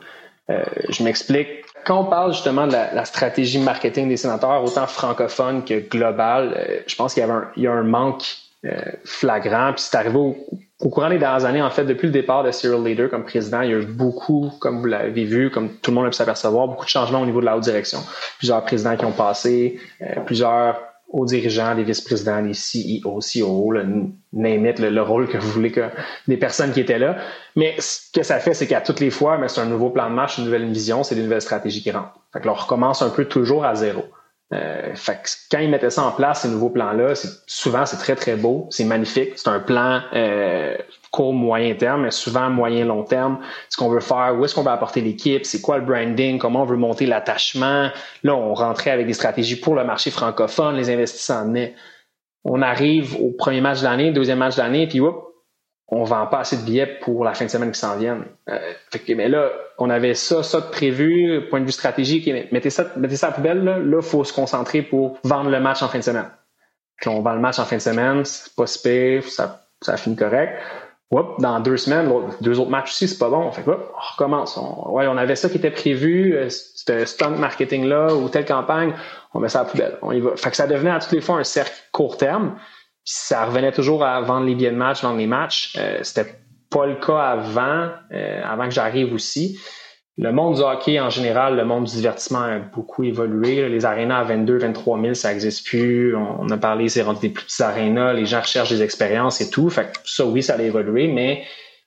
[0.50, 1.63] Euh, je m'explique.
[1.86, 6.80] Quand on parle justement de la, stratégie marketing des sénateurs, autant francophone que globale, euh,
[6.88, 8.24] je pense qu'il y avait un, il y a un manque
[8.66, 9.74] euh, flagrant.
[9.74, 12.84] Puis c'est arrivé au, courant des dernières années, en fait, depuis le départ de Cyril
[12.84, 15.96] Leader comme président, il y a eu beaucoup, comme vous l'avez vu, comme tout le
[15.96, 18.00] monde a pu s'apercevoir, beaucoup de changements au niveau de la haute direction.
[18.38, 19.80] Plusieurs présidents qui ont passé,
[20.26, 20.76] plusieurs
[21.14, 23.84] aux dirigeants, les vice-présidents, les CEO, CEO, le
[24.34, 25.90] le, rôle que vous voulez que
[26.28, 27.18] des personnes qui étaient là.
[27.56, 30.16] Mais ce que ça fait, c'est qu'à toutes les fois, c'est un nouveau plan de
[30.16, 32.20] match, une nouvelle vision, c'est des nouvelles stratégies qui rentrent.
[32.34, 34.04] Fait on recommence un peu toujours à zéro.
[34.52, 37.14] Euh, fait que quand ils mettaient ça en place, ces nouveaux plans-là,
[37.48, 39.32] souvent c'est très très beau, c'est magnifique.
[39.36, 40.78] C'est un plan euh,
[41.12, 43.40] court, moyen terme, mais souvent moyen long terme.
[43.70, 46.64] Ce qu'on veut faire, où est-ce qu'on veut apporter l'équipe, c'est quoi le branding, comment
[46.64, 47.90] on veut monter l'attachement?
[48.24, 51.54] Là, on rentrait avec des stratégies pour le marché francophone, les investisseurs en
[52.44, 55.33] On arrive au premier match de l'année, deuxième match de l'année, puis whoop,
[55.94, 58.26] on vend pas assez de billets pour la fin de semaine qui s'en viennent.
[58.50, 58.60] Euh,
[59.10, 62.30] mais là, on avait ça, ça de prévu, point de vue stratégique.
[62.52, 63.64] Mettez ça, mettez ça à la poubelle.
[63.64, 66.30] Là, il faut se concentrer pour vendre le match en fin de semaine.
[67.06, 70.58] On vend le match en fin de semaine, c'est pas si ça, ça finit correct.
[71.12, 73.52] dans deux semaines, deux autres matchs aussi, c'est pas bon.
[73.52, 74.58] Fait on recommence.
[74.58, 78.94] On, avait ça qui était prévu, euh, ce stunt marketing-là ou telle campagne,
[79.34, 79.98] on met ça à la poubelle.
[80.02, 80.22] On y.
[80.38, 82.56] Fait ça devenait à toutes les fois un cercle court terme
[83.06, 85.76] ça revenait toujours à vendre les billets de match, vendre les matchs.
[85.78, 86.36] Euh, c'était
[86.70, 89.60] pas le cas avant, euh, avant que j'arrive aussi.
[90.18, 93.68] Le monde du hockey en général, le monde du divertissement a beaucoup évolué.
[93.68, 96.16] Les arénas à 22, 23 000, ça n'existe plus.
[96.16, 98.14] On a parlé, c'est rendu des plus petits arénas.
[98.14, 99.70] Les gens recherchent des expériences et tout.
[99.70, 101.44] Fait que ça, oui, ça a évolué, mais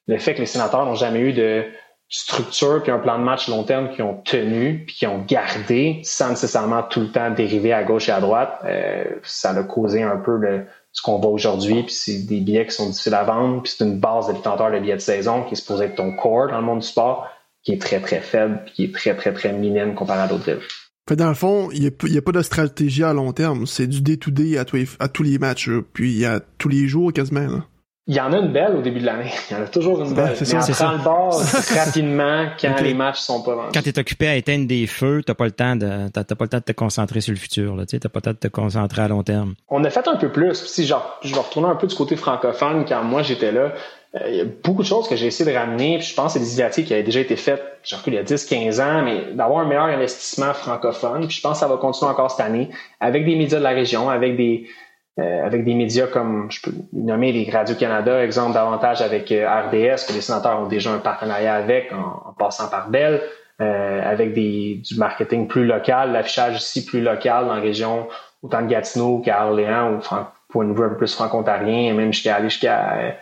[0.08, 1.66] le fait que les sénateurs n'ont jamais eu de
[2.08, 6.00] structure puis un plan de match long terme qui ont tenu puis qui ont gardé
[6.04, 10.02] sans nécessairement tout le temps dériver à gauche et à droite, euh, ça a causé
[10.02, 10.66] un peu le,
[10.96, 13.84] ce qu'on voit aujourd'hui, puis c'est des billets qui sont difficiles à vendre, puis c'est
[13.84, 16.64] une base détenteur de billets de saison qui est supposé être ton core dans le
[16.64, 17.28] monde du sport,
[17.62, 20.44] qui est très très faible, puis qui est très très très minime comparé à d'autres
[20.44, 20.62] villes.
[21.06, 24.00] Fait dans le fond, il n'y a, pas de stratégie à long terme, c'est du
[24.00, 24.64] day-to-day à,
[24.98, 27.46] à, tous les matchs, puis a tous les jours quasiment.
[27.46, 27.66] Là.
[28.08, 29.32] Il y en a une belle au début de l'année.
[29.50, 30.36] Il y en a toujours une belle.
[30.40, 31.40] mais on prend le bord
[31.74, 33.70] rapidement quand les matchs sont pas vendus.
[33.74, 36.44] Quand tu es occupé à éteindre des feux, t'as pas le temps de t'as, pas
[36.44, 37.74] le temps de te concentrer sur le futur.
[37.74, 39.54] Là, t'as pas le temps de te concentrer à long terme.
[39.68, 40.54] On a fait un peu plus.
[40.54, 43.72] Si genre, je vais retourner un peu du côté francophone quand moi j'étais là.
[44.14, 45.98] Euh, il y a beaucoup de choses que j'ai essayé de ramener.
[45.98, 48.18] Puis je pense que c'est des initiatives qui avaient déjà été faites, genre il y
[48.18, 51.26] a 10-15 ans, mais d'avoir un meilleur investissement francophone.
[51.26, 53.70] Puis je pense que ça va continuer encore cette année avec des médias de la
[53.70, 54.68] région, avec des
[55.18, 60.06] euh, avec des médias comme, je peux nommer les Radio-Canada, exemple davantage avec euh, RDS,
[60.06, 63.22] que les sénateurs ont déjà un partenariat avec, en, passant par Bell,
[63.62, 68.08] euh, avec des, du marketing plus local, l'affichage ici plus local dans la région,
[68.42, 73.16] autant de Gatineau qu'à Orléans ou vue un peu plus franco-ontarien, même jusqu'à aller jusqu'à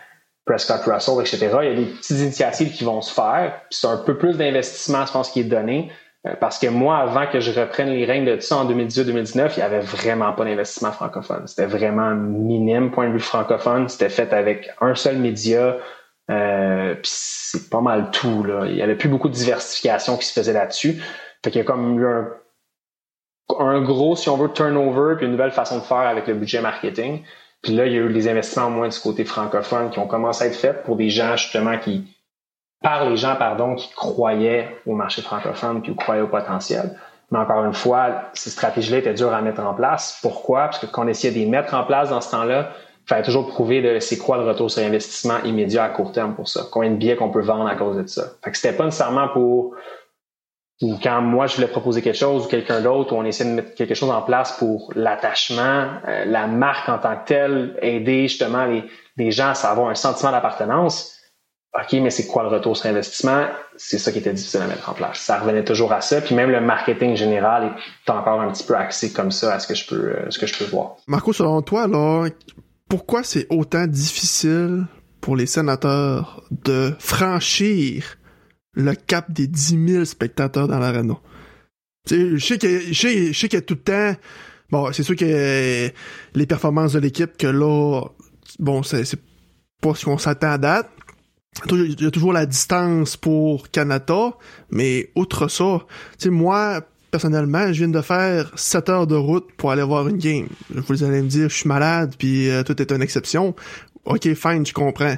[0.45, 1.57] Prescott Russell, etc.
[1.61, 3.61] Il y a des petites initiatives qui vont se faire.
[3.69, 5.91] C'est un peu plus d'investissement, je pense, qui est donné.
[6.25, 9.53] Euh, parce que moi, avant que je reprenne les règnes de tout ça en 2018-2019,
[9.57, 11.47] il y avait vraiment pas d'investissement francophone.
[11.47, 13.87] C'était vraiment minime point de vue francophone.
[13.89, 15.77] C'était fait avec un seul média.
[16.31, 18.43] Euh, puis c'est pas mal tout.
[18.43, 18.65] Là.
[18.65, 21.01] Il y avait plus beaucoup de diversification qui se faisait là-dessus.
[21.43, 22.27] Fait qu'il y a comme eu un,
[23.59, 26.61] un gros, si on veut, turnover puis une nouvelle façon de faire avec le budget
[26.61, 27.23] marketing.
[27.61, 30.07] Puis là, il y a eu des investissements au moins du côté francophone qui ont
[30.07, 32.14] commencé à être faits pour des gens justement qui,
[32.85, 36.95] par les gens, pardon, qui croyaient au marché francophone puis qui croyaient au potentiel.
[37.31, 40.19] Mais encore une fois, ces stratégies-là étaient dures à mettre en place.
[40.21, 40.65] Pourquoi?
[40.65, 42.69] Parce que essayait de les mettre en place dans ce temps-là,
[43.03, 46.47] il fallait toujours prouver c'est quoi le retour sur investissement immédiat à court terme pour
[46.47, 46.61] ça.
[46.71, 48.21] Combien de billets qu'on peut vendre à cause de ça?
[48.43, 49.73] Fait que c'était pas nécessairement pour
[50.81, 53.73] ou quand moi je voulais proposer quelque chose ou quelqu'un d'autre on essaie de mettre
[53.75, 58.65] quelque chose en place pour l'attachement, euh, la marque en tant que telle, aider justement
[58.65, 58.83] les,
[59.17, 61.14] les gens à avoir un sentiment d'appartenance.
[61.77, 63.47] OK, mais c'est quoi le retour sur investissement?
[63.75, 65.19] C'est ça qui était difficile à mettre en place.
[65.19, 66.21] Ça revenait toujours à ça.
[66.21, 67.75] Puis même le marketing général
[68.07, 70.39] est encore un petit peu axé comme ça à ce que je peux, euh, ce
[70.39, 70.95] que je peux voir.
[71.07, 72.29] Marco, selon toi, là,
[72.87, 74.85] pourquoi c'est autant difficile
[75.19, 78.17] pour les sénateurs de franchir
[78.73, 81.15] le cap des 10 000 spectateurs dans l'arena.
[82.09, 84.15] Je sais qu'il y a tout le temps.
[84.69, 85.89] Bon, c'est sûr que
[86.35, 88.03] les performances de l'équipe, que là,
[88.59, 89.19] bon, c'est
[89.81, 90.89] pas ce qu'on s'attend à date.
[91.71, 94.33] Il y a toujours la distance pour Canada,
[94.69, 95.79] mais outre ça,
[96.17, 100.07] tu sais, moi, personnellement, je viens de faire 7 heures de route pour aller voir
[100.07, 100.47] une game.
[100.69, 103.55] Vous allez me dire, je suis malade, puis euh, tout est une exception.
[104.03, 105.15] Ok, fine, je comprends.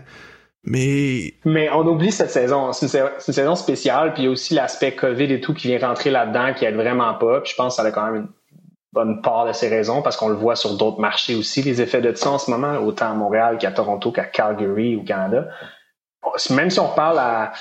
[0.63, 1.33] Mais.
[1.43, 2.71] Mais on oublie cette saison.
[2.71, 5.79] C'est une, saison spéciale, puis il y a aussi l'aspect COVID et tout qui vient
[5.79, 7.41] rentrer là-dedans, qui aide vraiment pas.
[7.41, 8.29] Puis je pense que ça a quand même une
[8.93, 12.01] bonne part de ces raisons, parce qu'on le voit sur d'autres marchés aussi, les effets
[12.01, 15.47] de ça en ce moment, autant à Montréal qu'à Toronto, qu'à Calgary ou Canada.
[16.51, 17.53] Même si on parle à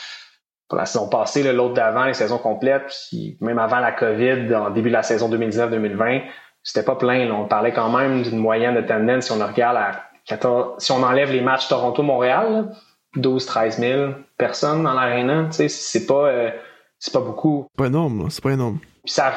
[0.69, 4.71] pour la saison passée, l'autre d'avant, les saisons complètes, puis même avant la COVID, en
[4.71, 6.25] début de la saison 2019-2020,
[6.63, 7.31] c'était pas plein.
[7.31, 11.03] On parlait quand même d'une moyenne de tendance si on regarde à 14, si on
[11.03, 12.73] enlève les matchs Toronto-Montréal,
[13.15, 15.49] 12 13 000 personnes dans l'aréna.
[15.53, 16.51] C'est pas, euh,
[16.99, 17.69] c'est pas beaucoup.
[17.71, 18.81] C'est pas énorme, c'est pas énorme.
[19.05, 19.33] Puis ça,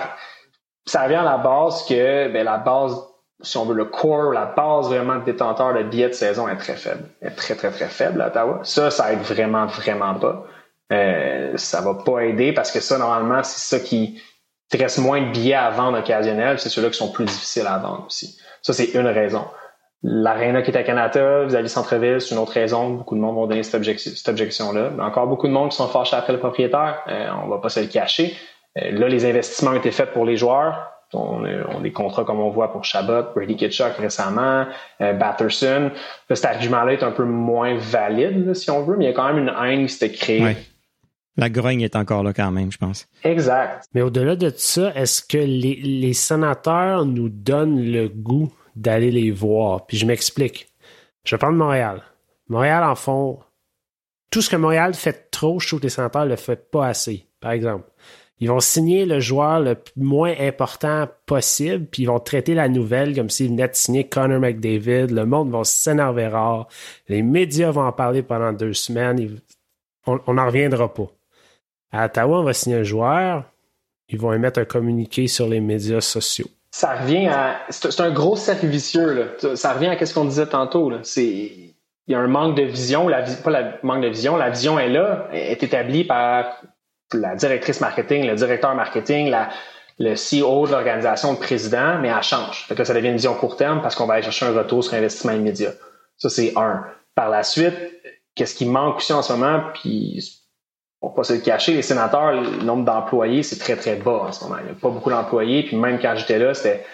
[0.85, 2.99] ça revient à la base que, ben, la base,
[3.41, 6.57] si on veut le core, la base vraiment de détenteur de billets de saison est
[6.57, 7.03] très faible.
[7.21, 8.59] est très, très, très faible à Ottawa.
[8.63, 10.45] Ça, ça aide vraiment, vraiment pas.
[10.91, 14.21] Euh, ça va pas aider parce que ça, normalement, c'est ça qui
[14.69, 16.59] te reste moins de billets à vendre occasionnels.
[16.59, 18.37] C'est ceux-là qui sont plus difficiles à vendre aussi.
[18.61, 19.45] Ça, c'est une raison.
[20.01, 22.89] L'aréna qui est à Canada, avez centre-ville, c'est une autre raison.
[22.89, 24.91] Beaucoup de monde vont donner cette, objection-là.
[24.99, 27.03] Encore beaucoup de monde qui sont fâchés après le propriétaire.
[27.07, 28.35] Euh, on va pas se le cacher.
[28.77, 30.98] Euh, là, les investissements ont été faits pour les joueurs.
[31.13, 34.65] On, a des contrats comme on voit pour Chabot, Brady Kitchuk récemment,
[35.01, 35.91] euh, Batterson.
[36.29, 39.33] cet argument-là est un peu moins valide, si on veut, mais il y a quand
[39.33, 40.55] même une haine qui s'était créée.
[41.35, 43.07] La grogne est encore là quand même, je pense.
[43.23, 43.85] Exact.
[43.93, 49.31] Mais au-delà de ça, est-ce que les, les sénateurs nous donnent le goût d'aller les
[49.31, 49.85] voir?
[49.85, 50.67] Puis je m'explique.
[51.23, 52.03] Je vais prendre Montréal.
[52.49, 53.39] Montréal, en fond,
[54.31, 56.87] tout ce que Montréal fait trop, je trouve que les sénateurs ne le font pas
[56.87, 57.25] assez.
[57.39, 57.85] Par exemple,
[58.39, 63.15] ils vont signer le joueur le moins important possible, puis ils vont traiter la nouvelle
[63.15, 65.07] comme s'ils venaient de signer Connor McDavid.
[65.07, 66.67] Le monde va s'énerver rare.
[67.07, 69.39] Les médias vont en parler pendant deux semaines.
[70.05, 71.07] On n'en reviendra pas.
[71.91, 73.43] À Ottawa, on va signer un joueur.
[74.07, 77.61] Ils vont émettre un communiqué sur les médias sociaux ça revient à.
[77.69, 79.13] C'est un gros cercle vicieux.
[79.13, 79.55] Là.
[79.55, 80.91] Ça revient à ce qu'on disait tantôt.
[81.03, 81.25] C'est
[82.09, 84.79] il y a un manque de vision, la, pas le manque de vision, la vision
[84.79, 86.59] est là, est établie par
[87.13, 89.33] la directrice marketing, le directeur marketing,
[89.99, 92.67] le CEO de l'organisation, le président, mais elle change.
[92.67, 94.93] Que ça devient une vision court terme parce qu'on va aller chercher un retour sur
[94.93, 95.71] investissement immédiat.
[96.17, 96.85] Ça, c'est un.
[97.15, 97.75] Par la suite,
[98.35, 100.23] qu'est-ce qui manque aussi en ce moment, puis
[101.01, 104.31] on pas se le cacher, les sénateurs, le nombre d'employés, c'est très, très bas en
[104.31, 104.57] ce moment.
[104.59, 105.63] Il n'y a pas beaucoup d'employés.
[105.63, 106.85] Puis même quand j'étais là, c'était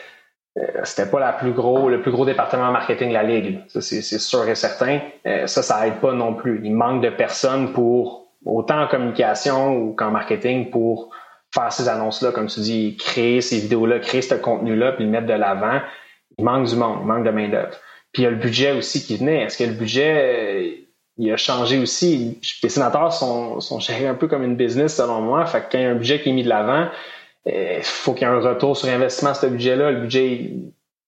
[0.58, 3.62] euh, c'était pas la plus le plus gros département marketing de la Ligue.
[3.68, 5.00] Ça, c'est sûr et certain.
[5.26, 6.62] Euh, ça, ça aide pas non plus.
[6.64, 11.10] Il manque de personnes pour, autant en communication ou qu'en marketing, pour
[11.54, 15.28] faire ces annonces-là, comme tu dis, créer ces vidéos-là, créer ce contenu-là, puis le mettre
[15.28, 15.80] de l'avant.
[16.38, 17.76] Il manque du monde, il manque de main-d'œuvre.
[18.12, 19.44] Puis il y a le budget aussi qui venait.
[19.44, 20.86] Est-ce que le budget
[21.18, 22.40] il a changé aussi?
[22.62, 25.46] Les sénateurs sont, sont gérés un peu comme une business, selon moi.
[25.46, 26.88] Fait que quand il y a un budget qui est mis de l'avant,
[27.46, 29.92] il euh, faut qu'il y ait un retour sur investissement ce budget-là.
[29.92, 30.52] Le budget,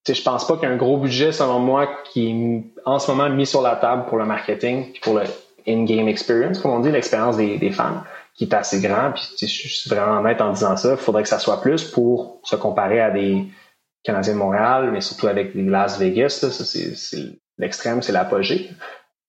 [0.07, 3.11] je pense pas qu'il y ait un gros budget, selon moi, qui est en ce
[3.11, 5.23] moment mis sur la table pour le marketing pour le
[5.67, 8.03] in-game experience, comme on dit, l'expérience des, des fans,
[8.35, 9.11] qui est assez grand.
[9.11, 10.91] Puis je suis vraiment honnête en disant ça.
[10.91, 13.47] Il faudrait que ça soit plus pour se comparer à des
[14.03, 16.29] Canadien de Montréal, mais surtout avec les Las Vegas.
[16.29, 18.69] ça, c'est l'extrême, c'est l'apogée.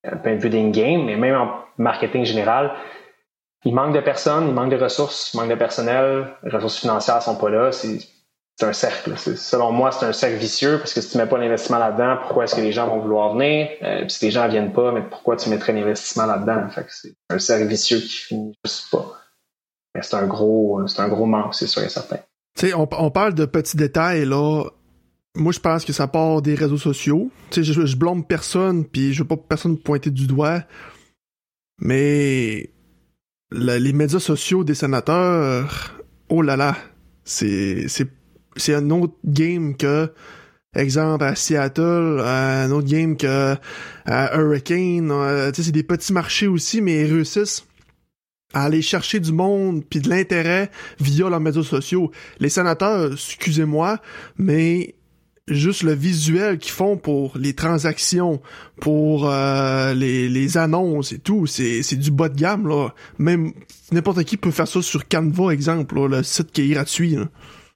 [0.05, 2.73] Un point de vue d'in-game, mais même en marketing général,
[3.65, 7.21] il manque de personnes, il manque de ressources, il manque de personnel, les ressources financières
[7.21, 7.71] sont pas là.
[8.67, 9.17] Un cercle.
[9.17, 12.45] Selon moi, c'est un cercle vicieux parce que si tu mets pas l'investissement là-dedans, pourquoi
[12.45, 13.69] est-ce que les gens vont vouloir venir?
[13.83, 16.69] Euh, puis si les gens ne viennent pas, mais pourquoi tu mettrais l'investissement là-dedans?
[16.89, 18.59] c'est un cercle vicieux qui finit
[18.91, 19.13] pas.
[20.01, 22.19] C'est un gros, c'est un gros manque, c'est sûr et certain.
[22.57, 24.65] Tu sais, on, on, parle de petits détails là.
[25.35, 27.31] Moi, je pense que ça part des réseaux sociaux.
[27.51, 30.63] Tu sais, je, je blâme personne, puis je veux pas personne pointer du doigt.
[31.81, 32.71] Mais
[33.53, 35.95] les médias sociaux des sénateurs,
[36.29, 36.77] oh là là,
[37.25, 37.87] c'est
[38.59, 40.13] c'est un autre game que
[40.75, 43.57] exemple à Seattle, un autre game que
[44.05, 47.65] à Hurricane, euh, c'est des petits marchés aussi mais ils réussissent
[48.55, 52.11] à aller chercher du monde puis de l'intérêt via leurs médias sociaux.
[52.41, 54.01] Les sénateurs, excusez-moi,
[54.39, 54.95] mais
[55.51, 58.41] juste le visuel qu'ils font pour les transactions,
[58.81, 62.91] pour euh, les, les, annonces et tout, c'est, c'est du bas de gamme là.
[63.19, 63.53] Même
[63.93, 67.17] n'importe qui peut faire ça sur Canva, exemple, le site qui est gratuit.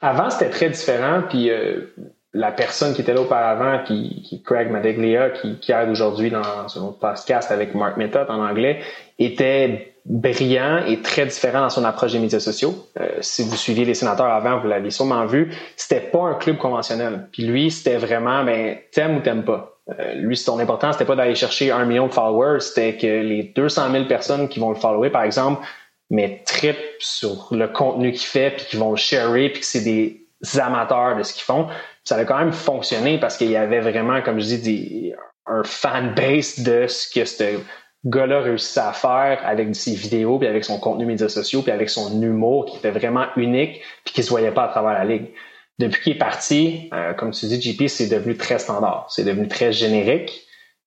[0.02, 1.94] Avant, c'était très différent, puis euh,
[2.34, 6.68] la personne qui était là auparavant, qui, qui Craig Madeglia, qui, qui aide aujourd'hui dans
[6.68, 8.80] son podcast avec Mark Method en anglais,
[9.18, 12.74] était brillant et très différent dans son approche des médias sociaux.
[13.00, 16.58] Euh, si vous suiviez les sénateurs avant, vous l'avez sûrement vu, c'était pas un club
[16.58, 17.28] conventionnel.
[17.30, 19.78] Puis lui, c'était vraiment, ben, t'aimes ou t'aimes pas.
[19.98, 23.52] Euh, lui, son important, c'était pas d'aller chercher un million de followers, c'était que les
[23.54, 25.64] 200 000 personnes qui vont le follower, par exemple,
[26.12, 29.80] mais trip sur le contenu qu'il fait, puis qui vont le sharer, puis que c'est
[29.80, 30.26] des
[30.60, 31.66] amateurs de ce qu'ils font.
[32.04, 35.12] Ça a quand même fonctionné parce qu'il y avait vraiment, comme je dis,
[35.46, 37.56] un fan base de ce que c'était
[38.04, 41.88] gars-là réussissait à faire avec ses vidéos, puis avec son contenu médias sociaux, puis avec
[41.88, 45.30] son humour qui était vraiment unique, puis qui se voyait pas à travers la ligue.
[45.78, 49.48] Depuis qu'il est parti, euh, comme tu dis, JP, c'est devenu très standard, c'est devenu
[49.48, 50.41] très générique.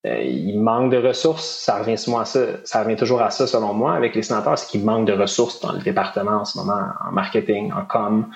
[0.06, 3.46] Euh, il manque de ressources, ça revient souvent à ça, ça revient toujours à ça
[3.46, 6.58] selon moi avec les sénateurs, c'est qu'il manque de ressources dans le département en ce
[6.58, 8.26] moment, en marketing, en com.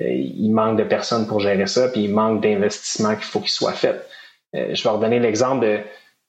[0.00, 3.50] Euh, il manque de personnes pour gérer ça, puis il manque d'investissement qu'il faut qu'il
[3.50, 4.04] soit fait.
[4.52, 5.80] je vais redonner l'exemple de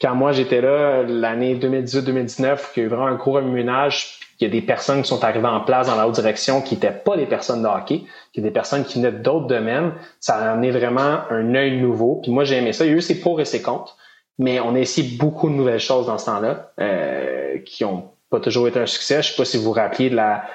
[0.01, 4.43] quand moi j'étais là, l'année 2018-2019, qu'il y a eu vraiment un gros remue-ménage, il
[4.43, 6.91] y a des personnes qui sont arrivées en place dans la haute direction qui n'étaient
[6.91, 8.03] pas des personnes de hockey,
[8.34, 9.93] qui étaient des personnes qui venaient d'autres domaines.
[10.19, 12.19] Ça a amené vraiment un œil nouveau.
[12.21, 12.84] Puis moi, j'ai aimé ça.
[12.84, 13.95] Il y a eu ses pour et ses contre,
[14.38, 18.39] mais on a essayé beaucoup de nouvelles choses dans ce temps-là euh, qui ont pas
[18.39, 19.21] toujours été un succès.
[19.21, 20.45] Je sais pas si vous vous rappelez de la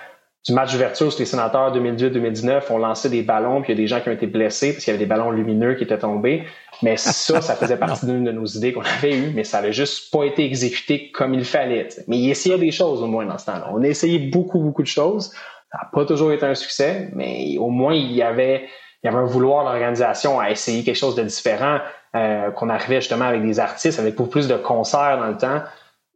[0.47, 3.83] du match d'ouverture sur les sénateurs 2018-2019, on lançait des ballons, puis il y a
[3.83, 5.99] des gens qui ont été blessés parce qu'il y avait des ballons lumineux qui étaient
[5.99, 6.45] tombés.
[6.83, 9.73] Mais ça, ça faisait partie d'une de nos idées qu'on avait eues, mais ça avait
[9.73, 11.89] juste pas été exécuté comme il fallait.
[12.09, 13.69] Mais il essayait des choses au moins dans ce temps-là.
[13.71, 15.31] On a essayé beaucoup, beaucoup de choses.
[15.71, 18.65] Ça n'a pas toujours été un succès, mais au moins il y avait,
[19.03, 21.81] il y avait un vouloir de l'organisation à essayer quelque chose de différent,
[22.17, 25.63] euh, qu'on arrivait justement avec des artistes, avec beaucoup plus de concerts dans le temps.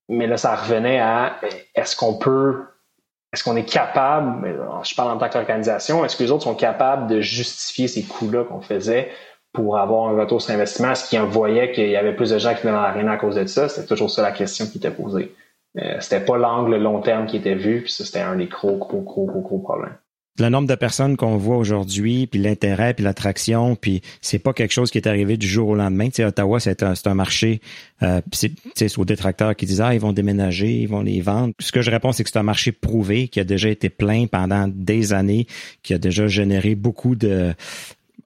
[0.09, 1.37] Mais là, ça revenait à
[1.75, 2.65] est-ce qu'on peut
[3.33, 4.49] est-ce qu'on est capable,
[4.85, 8.45] je parle en tant qu'organisation, est-ce que les autres sont capables de justifier ces coûts-là
[8.45, 9.11] qu'on faisait
[9.53, 10.93] pour avoir un retour sur investissement?
[10.93, 13.35] Est-ce qu'ils voyaient qu'il y avait plus de gens qui venaient dans l'arène à cause
[13.35, 13.69] de ça?
[13.69, 15.35] C'était toujours ça la question qui était posée.
[15.79, 18.77] Euh, c'était pas l'angle long terme qui était vu, puis ça, c'était un des gros,
[18.77, 19.97] gros, gros, gros, gros problèmes
[20.39, 24.73] le nombre de personnes qu'on voit aujourd'hui, puis l'intérêt, puis l'attraction, puis c'est pas quelque
[24.73, 26.07] chose qui est arrivé du jour au lendemain.
[26.07, 27.61] Tu sais, Ottawa, c'est un, un marché,
[28.03, 31.55] euh, c'est aux détracteurs qui disent ah ils vont déménager, ils vont les vendre.
[31.61, 34.27] Ce que je réponds, c'est que c'est un marché prouvé qui a déjà été plein
[34.27, 35.47] pendant des années,
[35.83, 37.55] qui a déjà généré beaucoup de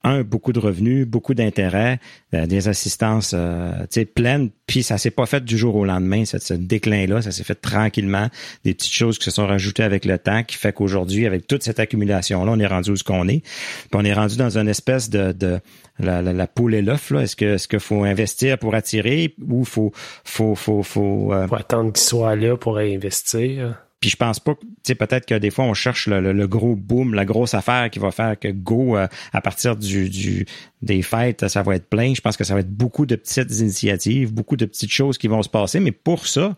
[0.05, 1.99] un, beaucoup de revenus, beaucoup d'intérêt,
[2.35, 3.73] euh, des assistances euh,
[4.15, 7.55] pleines, puis ça s'est pas fait du jour au lendemain, ce, déclin-là, ça s'est fait
[7.55, 8.29] tranquillement,
[8.65, 11.63] des petites choses qui se sont rajoutées avec le temps, qui fait qu'aujourd'hui, avec toute
[11.63, 14.69] cette accumulation-là, on est rendu où ce qu'on est, puis on est rendu dans une
[14.69, 15.61] espèce de, de
[15.99, 17.23] la, la, poule et l'œuf, là.
[17.23, 19.93] Est-ce que est-ce qu'il faut investir pour attirer ou faut
[20.25, 21.49] faut faut faut, euh...
[21.49, 23.88] faut attendre qu'il soit là pour investir?
[24.01, 27.15] Puis je pense pas, tu sais, peut-être que des fois on cherche le, gros boom,
[27.15, 30.47] la grosse affaire qui va faire que go euh, à partir du, du,
[30.83, 32.15] des fêtes, ça va être plein.
[32.15, 35.27] Je pense que ça va être beaucoup de petites initiatives, beaucoup de petites choses qui
[35.27, 35.81] vont se passer.
[35.81, 36.57] Mais pour ça,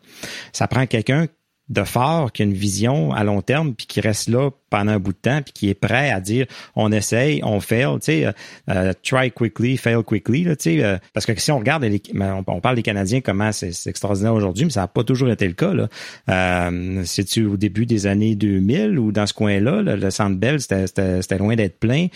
[0.53, 1.29] ça prend quelqu'un
[1.71, 4.99] de fort qui a une vision à long terme puis qui reste là pendant un
[4.99, 8.27] bout de temps puis qui est prêt à dire on essaye, on fail, tu sais,
[8.27, 8.33] euh,
[8.71, 12.61] euh, try quickly, fail quickly, tu sais, euh, parce que si on regarde, ben, on,
[12.61, 15.75] parle des Canadiens comment c'est extraordinaire aujourd'hui, mais ça n'a pas toujours été le cas
[15.75, 16.71] là.
[17.05, 21.57] C'est-tu au début des années 2000 ou dans ce coin-là, le Centre Bell, c'était loin
[21.57, 22.07] d'être plein.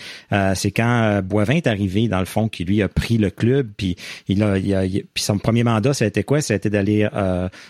[0.55, 3.95] c'est quand Boivin est arrivé dans le fond qui lui a pris le club puis
[4.27, 4.81] il a, il a,
[5.13, 6.41] puis son premier mandat, ça a été quoi?
[6.41, 7.07] Ça a été d'aller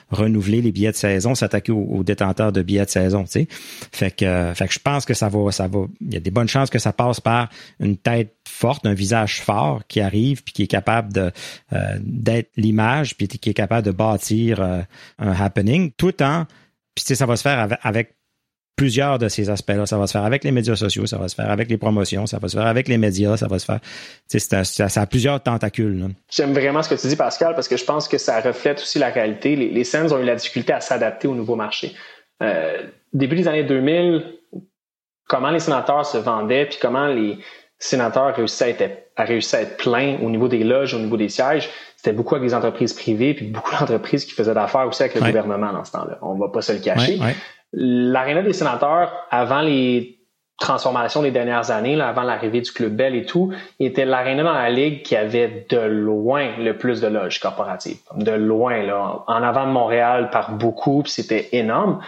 [0.10, 3.48] renouveler les billets de saison, s'attaquer aux, détenteurs de billets de saison, tu sais.
[3.92, 5.86] Fait que, fait que je pense que ça va, ça va.
[6.02, 7.50] Il y a des bonnes chances que ça passe par
[7.80, 11.32] une tête forte, un visage fort qui arrive puis qui est capable
[11.74, 14.82] euh, d'être l'image puis qui est capable de bâtir euh,
[15.20, 16.46] un happening, tout en
[16.96, 18.16] puis ça va se faire avec,
[18.76, 19.86] plusieurs de ces aspects-là.
[19.86, 22.26] Ça va se faire avec les médias sociaux, ça va se faire avec les promotions,
[22.26, 23.80] ça va se faire avec les médias, ça va se faire.
[24.28, 26.10] Ça, ça a plusieurs tentacules.
[26.30, 29.00] J'aime vraiment ce que tu dis, Pascal, parce que je pense que ça reflète aussi
[29.00, 29.56] la réalité.
[29.56, 31.94] Les, les ont eu la difficulté à s'adapter au nouveau marché.
[32.44, 34.26] Euh, début des années 2000,
[35.28, 37.40] comment les sénateurs se vendaient, puis comment les
[37.78, 41.18] sénateurs réussissaient à être, à réussir à être pleins au niveau des loges, au niveau
[41.18, 45.04] des sièges, c'était beaucoup avec des entreprises privées, puis beaucoup d'entreprises qui faisaient d'affaires aussi
[45.04, 46.18] avec le gouvernement dans ce temps-là.
[46.22, 47.20] On va pas se le cacher.
[47.74, 50.20] L'aréna des sénateurs, avant les
[50.60, 54.54] transformations des dernières années, là, avant l'arrivée du Club Bell et tout, était l'aréna dans
[54.54, 57.98] la ligue qui avait de loin le plus de loges corporatives.
[58.16, 62.00] De loin, là, en avant de Montréal par beaucoup, puis c'était énorme.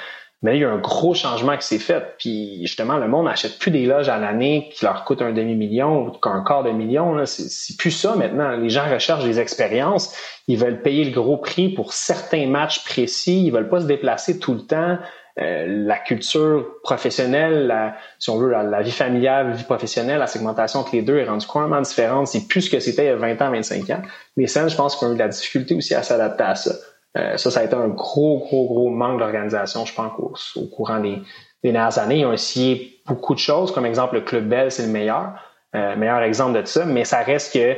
[0.44, 2.16] Mais il y a un gros changement qui s'est fait.
[2.20, 6.08] Puis justement, le monde n'achète plus des loges à l'année qui leur coûtent un demi-million
[6.08, 7.26] ou qu'un quart de million.
[7.26, 8.52] C'est plus ça maintenant.
[8.52, 10.16] Les gens recherchent des expériences.
[10.48, 13.46] Ils veulent payer le gros prix pour certains matchs précis.
[13.46, 15.00] Ils veulent pas se déplacer tout le temps.
[15.40, 20.26] Euh, la culture professionnelle, la, si on veut, la, vie familiale, la vie professionnelle, la
[20.26, 22.28] segmentation entre les deux est rendue complètement différente.
[22.28, 24.02] C'est plus ce que c'était il y a 20 ans, 25 ans.
[24.36, 26.72] Les scènes, je pense qu'on a eu de la difficulté aussi à s'adapter à ça.
[27.16, 31.00] Euh, ça, ça a été un gros, gros, gros manque d'organisation, je pense, au, courant
[31.00, 31.22] des,
[31.64, 32.20] dernières années.
[32.20, 35.34] Ils ont essayé beaucoup de choses, comme exemple le Club Bell, c'est le meilleur,
[35.76, 37.76] euh, meilleur exemple de ça, mais ça reste que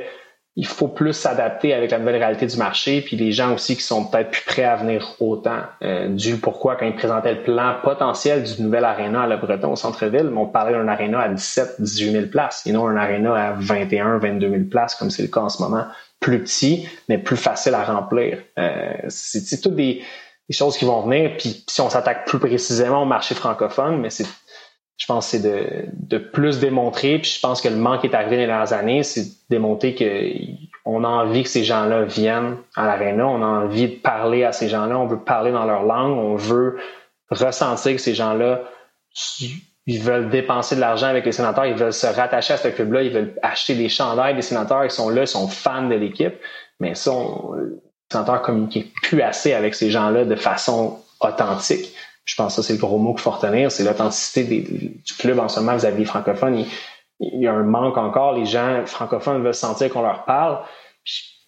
[0.56, 3.82] il faut plus s'adapter avec la nouvelle réalité du marché, puis les gens aussi qui
[3.82, 5.60] sont peut-être plus prêts à venir autant.
[5.84, 9.72] Euh, du pourquoi, quand ils présentaient le plan potentiel du nouvel aréna à Le Breton
[9.72, 13.36] au centre-ville, on parlait d'un aréna à 17, 18 000 places, et non un aréna
[13.36, 15.86] à 21, 22 000 places, comme c'est le cas en ce moment
[16.20, 18.40] plus petit, mais plus facile à remplir.
[18.58, 20.04] Euh, c'est toutes des,
[20.52, 21.38] choses qui vont venir.
[21.38, 24.26] Puis si on s'attaque plus précisément au marché francophone, mais c'est
[24.98, 27.20] je pense c'est de, de plus démontrer.
[27.20, 31.04] Puis je pense que le manque est arrivé dans les dernières années, c'est démontrer qu'on
[31.04, 34.68] a envie que ces gens-là viennent à l'aréna, on a envie de parler à ces
[34.68, 36.80] gens-là, on veut parler dans leur langue, on veut
[37.32, 38.64] ressentir que ces gens-là
[39.86, 43.04] ils veulent dépenser de l'argent avec les sénateurs, ils veulent se rattacher à ce club-là,
[43.04, 46.36] ils veulent acheter des chandails des sénateurs, ils sont là, ils sont fans de l'équipe,
[46.80, 47.78] mais ça, les
[48.12, 51.94] sénateurs communiquent plus assez avec ces gens-là de façon authentique.
[52.26, 55.40] Je pense que ça, c'est le gros mot qu'il faut retenir, c'est l'authenticité du club
[55.40, 56.64] en ce moment vis-à-vis francophones.
[57.20, 60.60] Il, y a un manque encore, les gens francophones veulent sentir qu'on leur parle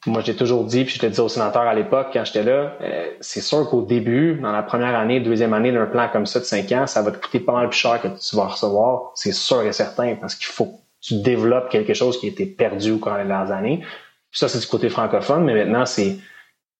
[0.08, 2.76] moi, j'ai toujours dit, puis je te disais au sénateur à l'époque, quand j'étais là,
[2.82, 6.39] euh, c'est sûr qu'au début, dans la première année, deuxième année d'un plan comme ça
[6.39, 9.12] de cinq ans, ça va te coûter pas mal plus cher que tu vas recevoir.
[9.14, 12.47] C'est sûr et certain, parce qu'il faut que tu développes quelque chose qui a été
[12.47, 13.84] perdu au cours des dernières années.
[14.32, 16.18] ça, c'est du côté francophone, mais maintenant, c'est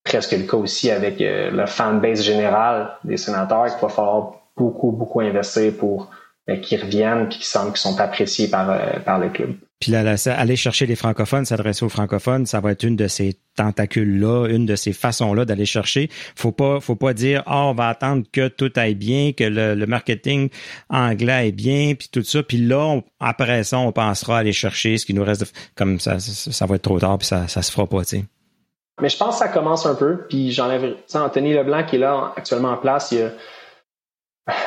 [0.04, 4.92] presque le cas aussi avec euh, le fanbase général des sénateurs qu'il va falloir beaucoup,
[4.92, 6.10] beaucoup investir pour
[6.50, 9.56] euh, qu'ils reviennent et qu'ils sentent qu'ils sont appréciés par, euh, par le club.
[9.80, 13.40] Puis là, aller chercher les francophones, s'adresser aux francophones, ça va être une de ces
[13.58, 16.10] tentacules-là, une de ces façons-là d'aller chercher.
[16.36, 19.86] Faut pas, faut pas dire, ah, on va attendre que tout aille bien, que le,
[19.88, 20.50] marketing
[20.90, 22.44] anglais est bien, puis tout ça.
[22.44, 25.52] Puis là, après ça, on pensera aller chercher ce qui nous reste.
[25.76, 28.26] comme ça, ça, va être trop tard, puis ça, ça se fera pas, tu sais.
[29.02, 30.28] Mais je pense que ça commence un peu.
[30.30, 33.32] Puis j'enlève, tu Anthony Leblanc qui est là actuellement en place, il y a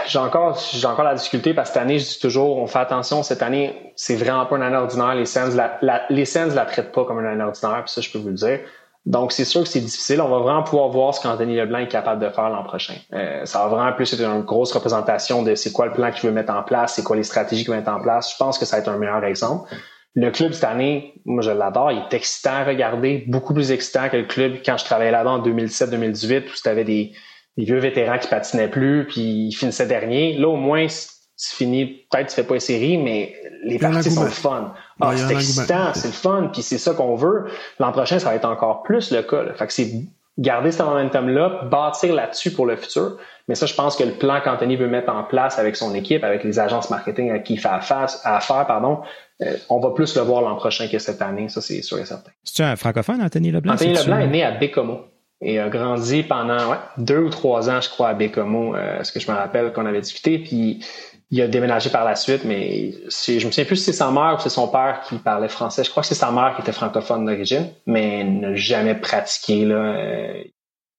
[0.06, 2.78] j'ai encore, j'ai encore la difficulté parce que cette année, je dis toujours, on fait
[2.78, 3.22] attention.
[3.22, 5.14] Cette année, c'est vraiment pas une année ordinaire.
[5.14, 5.78] Les Sens, la,
[6.24, 8.60] Sens la traitent pas comme une année ordinaire, puis ça, je peux vous le dire.
[9.04, 10.20] Donc, c'est sûr que c'est difficile.
[10.22, 12.94] On va vraiment pouvoir voir ce qu'Anthony Leblanc est capable de faire l'an prochain.
[13.12, 16.28] Euh, ça va vraiment plus être une grosse représentation de c'est quoi le plan qu'il
[16.28, 18.32] veut mettre en place, c'est quoi les stratégies qu'il veut mettre en place.
[18.32, 19.74] Je pense que ça va être un meilleur exemple.
[20.14, 24.08] Le club cette année, moi je l'adore, il est excitant à regarder, beaucoup plus excitant
[24.08, 27.12] que le club quand je travaillais là-bas en 2007-2018 où c'était des
[27.56, 30.36] les vieux vétérans qui patinaient plus, puis ils finissaient dernier.
[30.36, 33.34] Là, au moins, tu finis, peut-être tu fais pas une série, mais
[33.64, 34.72] les parties sont le fun.
[35.00, 37.46] Ah, c'est excitant, c'est le fun, puis c'est ça qu'on veut.
[37.78, 39.52] L'an prochain, ça va être encore plus le cas.
[39.54, 39.90] Fait que c'est
[40.38, 43.18] garder ce momentum-là, bâtir là-dessus pour le futur.
[43.46, 46.24] Mais ça, je pense que le plan qu'Anthony veut mettre en place avec son équipe,
[46.24, 49.02] avec les agences marketing à qui il fait affaire, pardon,
[49.42, 52.04] euh, on va plus le voir l'an prochain que cette année, ça c'est sûr et
[52.04, 52.30] certain.
[52.42, 53.74] C'est un francophone, Anthony Leblanc?
[53.74, 55.00] Anthony Leblanc est né à Bécomo
[55.44, 59.20] et a grandi pendant deux ou trois ans, je crois, à Bécomo, euh, ce que
[59.20, 60.38] je me rappelle qu'on avait discuté.
[60.38, 60.82] Puis
[61.30, 64.36] il a déménagé par la suite, mais je me souviens plus si c'est sa mère
[64.38, 65.84] ou c'est son père qui parlait français.
[65.84, 69.66] Je crois que c'est sa mère qui était francophone d'origine, mais n'a jamais pratiqué.
[69.70, 70.42] Euh,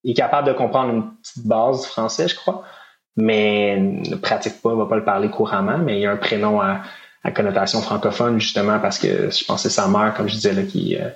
[0.04, 2.64] il est capable de comprendre une petite base du français, je crois,
[3.18, 6.62] mais ne pratique pas, ne va pas le parler couramment, mais il a un prénom
[6.62, 6.82] à,
[7.34, 10.96] connotation francophone, justement, parce que je pense que c'est sa mère, comme je disais, qui,
[10.96, 11.10] euh,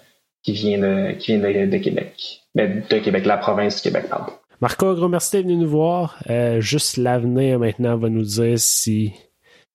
[0.43, 2.41] qui vient de, qui vient de, de Québec.
[2.55, 4.33] Ben, de Québec, la province du Québec, pardon.
[4.61, 6.17] Marco, un gros merci d'être venu nous voir.
[6.29, 9.13] Euh, juste l'avenir maintenant va nous dire si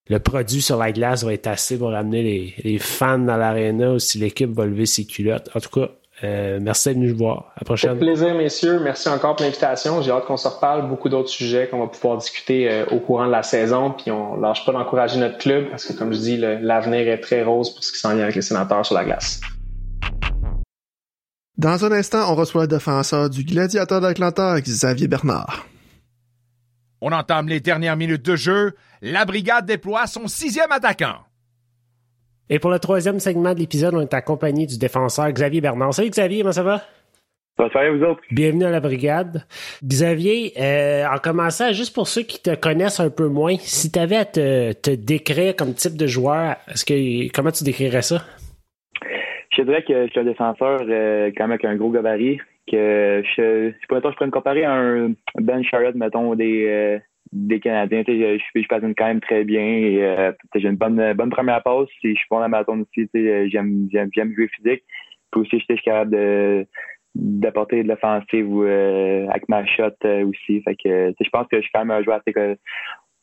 [0.09, 3.93] le produit sur la glace va être assez pour ramener les, les fans dans l'aréna
[3.93, 5.49] ou si l'équipe va lever ses culottes.
[5.55, 5.89] En tout cas,
[6.23, 7.53] euh, merci d'être venu nous voir.
[7.57, 7.91] À la prochaine.
[7.91, 8.79] Avec plaisir, messieurs.
[8.81, 10.03] Merci encore pour l'invitation.
[10.03, 10.89] J'ai hâte qu'on se reparle.
[10.89, 13.91] Beaucoup d'autres sujets qu'on va pouvoir discuter euh, au courant de la saison.
[13.91, 17.43] Puis on lâche pas d'encourager notre club parce que, comme je dis, l'avenir est très
[17.43, 19.41] rose pour ce qui s'en vient avec les sénateurs sur la glace.
[21.57, 25.69] Dans un instant, on reçoit le défenseur du Gladiateur d'Atlanta, Xavier Bernard.
[27.01, 28.73] On entame les dernières minutes de jeu.
[29.03, 31.19] La brigade déploie son sixième attaquant.
[32.51, 35.95] Et pour le troisième segment de l'épisode, on est accompagné du défenseur Xavier Bernard.
[35.95, 36.83] Salut Xavier, comment ça va?
[37.57, 38.21] Ça va vous autres?
[38.33, 39.47] Bienvenue à la brigade.
[39.85, 43.99] Xavier, euh, en commençant, juste pour ceux qui te connaissent un peu moins, si tu
[44.01, 48.25] avais à te, décrire comme type de joueur, est-ce que comment tu décrirais ça?
[49.57, 52.39] Je dirais que je suis un défenseur euh, quand même avec un gros gabarit.
[52.71, 56.99] Que je, je pourrais, je me comparer à un Ben Sherrod, mettons, des, euh,
[57.31, 58.03] des Canadiens.
[58.07, 59.63] Je, je, je patine quand même très bien.
[59.63, 61.89] Et, euh, j'ai une bonne, bonne première passe.
[62.03, 63.09] Je suis bon à ma aussi.
[63.13, 64.83] J'aime, j'aime, j'aime jouer physique.
[65.31, 66.67] Puis aussi, je suis capable de
[67.15, 70.61] d'apporter de l'offensive euh, avec ma shot euh, aussi.
[70.63, 72.59] Fait que je pense que je suis quand même un joueur assez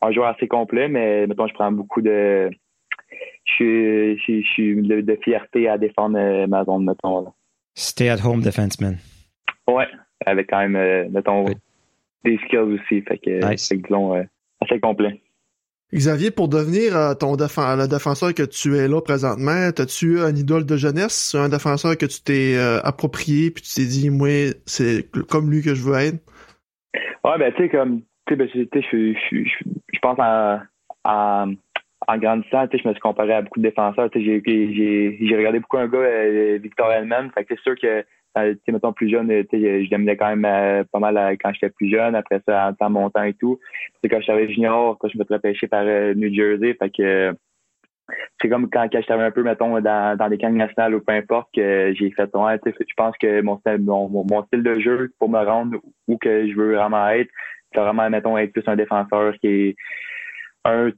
[0.01, 2.49] un joueur assez complet, mais mettons je prends beaucoup de
[3.59, 7.33] je suis, je, suis de, fierté à défendre ma zone, mettons.
[7.75, 8.97] Stay at home defenseman.
[9.67, 9.87] Ouais,
[10.25, 11.45] avec quand même mettons
[12.23, 13.01] des skills aussi.
[13.01, 14.23] Fait que, c'est disons, euh,
[14.61, 15.21] assez complet.
[15.93, 20.65] Xavier, pour devenir euh, ton le défenseur que tu es là présentement, as-tu un idole
[20.65, 25.09] de jeunesse, un défenseur que tu t'es euh, approprié puis tu t'es dit, moi, c'est
[25.29, 26.23] comme lui que je veux être?
[27.25, 30.59] Ouais, ben, tu sais, comme, tu sais, ben, je pense en,
[31.03, 31.53] en,
[32.07, 34.09] en grandissant, je me suis comparé à beaucoup de défenseurs.
[34.09, 37.29] Tu sais, j'ai regardé beaucoup un gars, Victor Hellman.
[37.31, 38.03] Fait que c'est sûr que
[38.37, 41.89] euh, mettons plus jeune, je l'aimais quand même euh, pas mal euh, quand j'étais plus
[41.89, 42.15] jeune.
[42.15, 43.59] Après ça, en temps montant et tout.
[44.01, 46.75] C'est quand j'étais junior, quand je me suis repêché par New Jersey.
[46.75, 47.35] Fait que
[48.41, 51.13] c'est comme quand, quand j'étais un peu, mettons, dans, dans les camps nationales ou peu
[51.13, 55.11] importe, que j'ai fait ouais, je pense que mon style, mon, mon, style de jeu
[55.19, 55.77] pour me rendre
[56.07, 57.29] où que je veux vraiment être,
[57.73, 59.75] c'est vraiment, mettons, être plus un défenseur qui est
[60.65, 60.91] un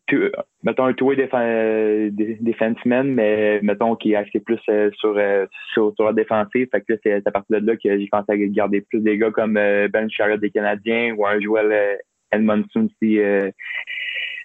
[0.64, 6.06] mettons un euh, defenseman, mais mettons qui est axé plus euh, sur, euh, sur, sur
[6.06, 6.68] la défensive.
[6.72, 9.32] Fait que c'est à partir de là que j'ai pensé à garder plus des gars
[9.32, 12.00] comme Ben Sherrod des Canadiens ou un Joel
[12.32, 13.18] Edmondson aussi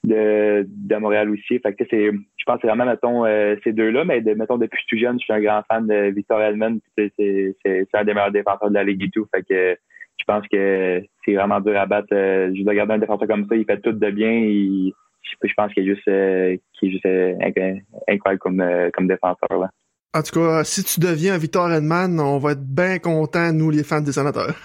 [0.04, 1.58] de, de Montréal aussi.
[1.58, 3.24] Fait que c'est je pense vraiment mettons
[3.64, 6.40] ces deux-là, mais de, mettons depuis tout jeune, je suis un grand fan de Victor
[6.40, 6.78] Edmond.
[6.96, 7.54] C'est
[7.92, 9.26] un des meilleurs défenseurs de la Ligue et tout.
[9.34, 9.76] Fait que
[10.18, 12.08] je pense que c'est vraiment dur à battre.
[12.10, 14.90] je dois garder un défenseur comme ça, il fait tout de bien.
[15.22, 17.34] Je pense qu'il est juste, euh, est juste euh,
[18.08, 19.58] incroyable comme, euh, comme défenseur.
[19.58, 19.70] Là.
[20.14, 23.84] En tout cas, si tu deviens Victor Edman, on va être bien contents, nous, les
[23.84, 24.54] fans des sénateurs.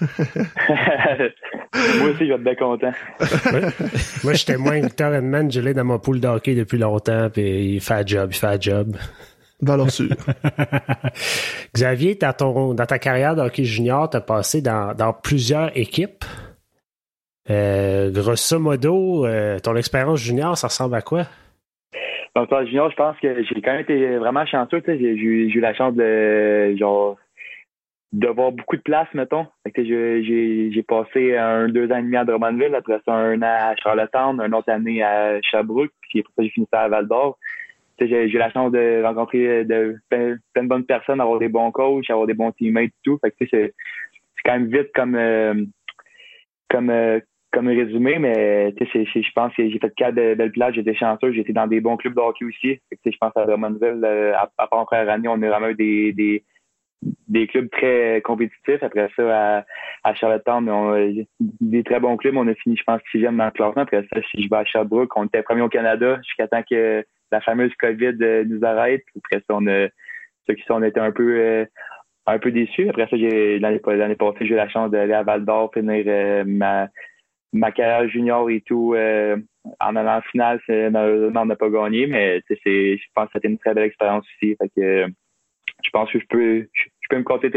[1.98, 2.92] Moi aussi, je vais être bien content.
[4.24, 7.80] Moi, j'étais moins Victor Edman, je l'ai dans ma poule d'hockey depuis longtemps, puis il
[7.80, 8.96] fait un job, il fait un job.
[9.60, 10.16] Valeur sûre.
[11.74, 16.24] Xavier, dans, ton, dans ta carrière d'hockey junior, tu as passé dans, dans plusieurs équipes.
[17.50, 21.24] Euh, grosso modo, euh, ton expérience junior, ça ressemble à quoi?
[22.66, 24.82] Junior, je pense que j'ai quand même été vraiment chanceux.
[24.86, 27.16] J'ai eu la chance de genre
[28.12, 29.46] de voir beaucoup de place, mettons.
[29.76, 34.40] J'ai passé un deux ans et demi à Drummondville, après ça un an à Charlottetown,
[34.40, 37.38] une autre année à Sherbrooke, puis après ça j'ai fini ça à Val d'Or.
[38.00, 42.08] J'ai eu la chance de rencontrer de, plein, de bonnes personnes, avoir des bons coachs,
[42.10, 43.18] avoir des bons teammates et tout.
[43.18, 43.74] Fait que c'est
[44.44, 45.54] quand même vite comme euh,
[46.68, 46.90] comme
[47.54, 51.68] comme résumé, mais je pense que j'ai fait quatre belles places, j'étais chanceux, j'étais dans
[51.68, 52.80] des bons clubs de hockey aussi.
[52.90, 56.44] je pense à Drummondville, euh, à, part en première année, on a vraiment des, des,
[57.28, 58.82] des clubs très compétitifs.
[58.82, 59.64] Après ça, à,
[60.02, 61.24] à Charlottetown, on a
[61.60, 62.36] des très bons clubs.
[62.36, 63.82] On a fini, je pense, sixième dans le classement.
[63.82, 67.04] Après ça, si je vais à Sherbrooke, on était premier au Canada jusqu'à temps que
[67.30, 69.04] la fameuse COVID euh, nous arrête.
[69.16, 69.86] Après ça, on a
[70.46, 71.64] ceux qui sont, on était un peu euh,
[72.26, 72.88] un peu déçus.
[72.88, 73.78] Après ça, l'année
[74.16, 76.88] passée, j'ai eu la chance d'aller à Val d'Or, finir ma
[77.54, 79.36] ma carrière junior et tout, euh,
[79.80, 83.58] en allant en finale, malheureusement, on n'a pas gagné, mais je pense que c'était une
[83.58, 84.56] très belle expérience aussi.
[84.76, 85.06] Que,
[85.82, 87.50] je pense que je peux, je, peux me compter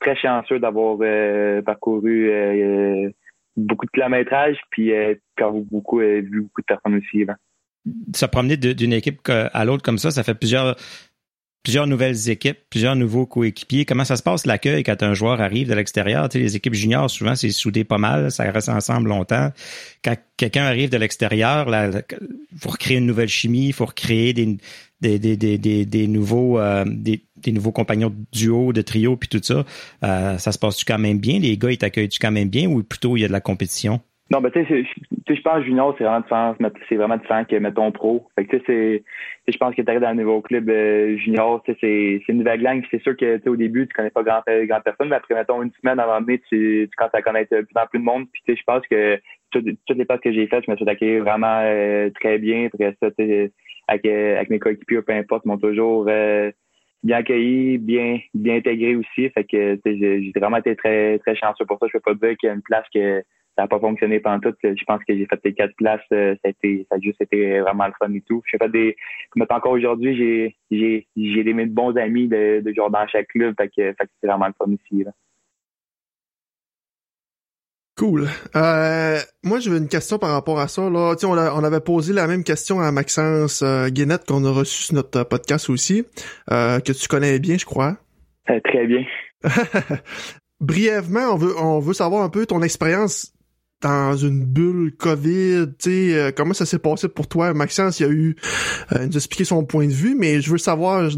[0.00, 3.10] très chanceux d'avoir euh, parcouru euh,
[3.56, 4.92] beaucoup de kilométrage, puis
[5.70, 7.26] beaucoup, vu beaucoup de personnes aussi.
[7.26, 7.36] Là.
[8.14, 10.76] Se promener d'une équipe à l'autre comme ça, ça fait plusieurs
[11.62, 13.84] plusieurs nouvelles équipes, plusieurs nouveaux coéquipiers.
[13.84, 16.28] Comment ça se passe l'accueil quand un joueur arrive de l'extérieur?
[16.28, 19.52] Tu sais, les équipes juniors, souvent, c'est soudé pas mal, ça reste ensemble longtemps.
[20.02, 26.06] Quand quelqu'un arrive de l'extérieur, il faut recréer une nouvelle chimie, il faut recréer des,
[26.06, 29.64] nouveaux euh, des, des, nouveaux compagnons de duo, de trio, puis tout ça.
[30.02, 31.38] Euh, ça se passe-tu quand même bien?
[31.38, 34.00] Les gars, ils t'accueillent-tu quand même bien ou plutôt il y a de la compétition?
[34.30, 34.84] Non, ben, tu sais,
[35.28, 36.54] je pense junior, c'est vraiment différent,
[36.88, 38.28] c'est vraiment différent que, mettons, pro.
[38.36, 39.02] Fait que, tu sais,
[39.48, 42.38] je pense que tu arrives dans un nouveau club euh, junior, tu sais, c'est une
[42.38, 42.84] nouvelle langue.
[42.92, 45.62] C'est sûr que, tu au début, tu connais pas grand, grand personne, mais après, mettons,
[45.62, 48.26] une semaine avant de tu, tu commences à connaître plus en plus de monde.
[48.32, 49.20] Puis, tu sais, je pense que
[49.50, 52.66] toutes, les passes que j'ai faites, je me suis attaqué vraiment euh, très bien.
[52.66, 53.52] Après ça, tu sais,
[53.88, 59.28] avec, euh, avec mes coéquipiers, peu importe, m'ont toujours bien accueilli, bien, bien intégré aussi.
[59.30, 61.86] Fait que, j'ai vraiment été très, très chanceux pour ça.
[61.88, 63.24] Je peux pas dire qu'il y a une place que,
[63.60, 64.56] ça n'a pas fonctionné pendant tout.
[64.62, 66.00] Je pense que j'ai fait les quatre places.
[66.12, 68.42] Euh, ça a, été, ça a juste été vraiment le fun et tout.
[68.50, 68.96] J'ai fait des.
[69.30, 73.54] Comme encore aujourd'hui, j'ai j'ai j'ai des bons amis de, dans chaque club.
[73.58, 75.04] Fait que, fait que c'est vraiment le fun ici.
[75.04, 75.12] Là.
[77.98, 78.28] Cool.
[78.56, 80.88] Euh, moi, j'avais une question par rapport à ça.
[80.88, 81.14] Là.
[81.22, 84.84] On, a, on avait posé la même question à Maxence euh, Guénette qu'on a reçu
[84.84, 86.06] sur notre podcast aussi,
[86.50, 87.98] euh, que tu connais bien, je crois.
[88.48, 89.04] Euh, très bien.
[90.60, 93.34] Brièvement, on veut, on veut savoir un peu ton expérience
[93.82, 97.54] dans une bulle COVID, tu sais, euh, comment ça s'est passé pour toi?
[97.54, 98.36] Maxence, il a eu,
[98.92, 101.08] euh, nous expliqué son point de vue, mais je veux savoir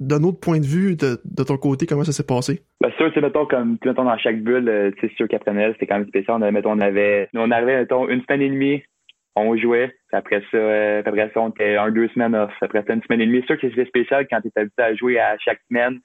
[0.00, 2.60] d'un autre point de vue de, ton côté, comment ça s'est passé?
[2.80, 5.86] Ben, sûr, tu mettons, comme, mettons, dans chaque bulle, euh, tu sais, sûr qu'après c'était
[5.86, 6.36] quand même spécial.
[6.38, 8.82] On avait, mettons, on avait, on arrivait, mettons, une semaine et demie,
[9.34, 12.52] on jouait, après ça, euh, après ça, on était un, deux semaines off.
[12.60, 13.40] Après ça, une semaine et demie.
[13.40, 16.00] C'est sûr que c'était spécial quand tu es habitué à jouer à chaque semaine.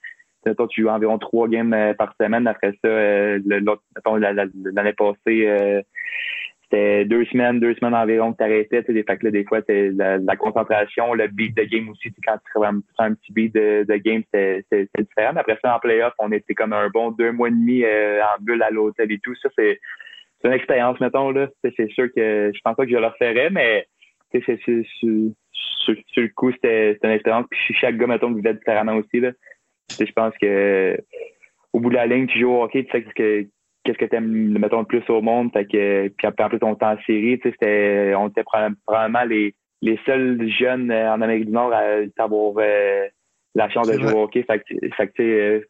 [0.46, 2.46] Mettons, tu joues environ trois games par semaine.
[2.46, 2.88] Après ça,
[3.44, 5.82] mettons, l'année passée,
[6.70, 8.82] c'était deux semaines, deux semaines environ que t'arrêtais.
[8.82, 12.12] Des fait que là, des fois, c'est la, concentration, le beat de game aussi.
[12.24, 14.64] Quand tu fais un, un, petit beat de, de game, c'est
[14.98, 15.32] différent.
[15.34, 18.20] Mais après ça, en playoff, on était comme un bon deux mois et demi euh,
[18.22, 19.34] en bulle à l'hôtel et tout.
[19.36, 19.80] Ça, c'est
[20.44, 21.30] une expérience, mettons.
[21.30, 21.48] là.
[21.62, 23.86] C'est sûr que je pense pas que je le referais, mais
[24.32, 27.46] c'est sur, sur, le coup, c'était une expérience.
[27.50, 29.20] Puis chaque gars, mettons, vivait différemment aussi.
[29.20, 29.30] Là.
[29.98, 30.98] Je pense que
[31.72, 33.46] au bout de la ligne, tu joues au hockey, tu sais que
[33.88, 35.50] qu'est-ce que t'aimes, mettons, le plus au monde?
[35.52, 39.24] Fait que, puis en plus, on était en série, tu sais, c'était, on était probablement
[39.24, 43.06] les, les seuls jeunes euh, en Amérique du Nord à avoir euh,
[43.54, 44.42] la chance de jouer au hockey.
[44.42, 45.60] Fait que, fait que euh,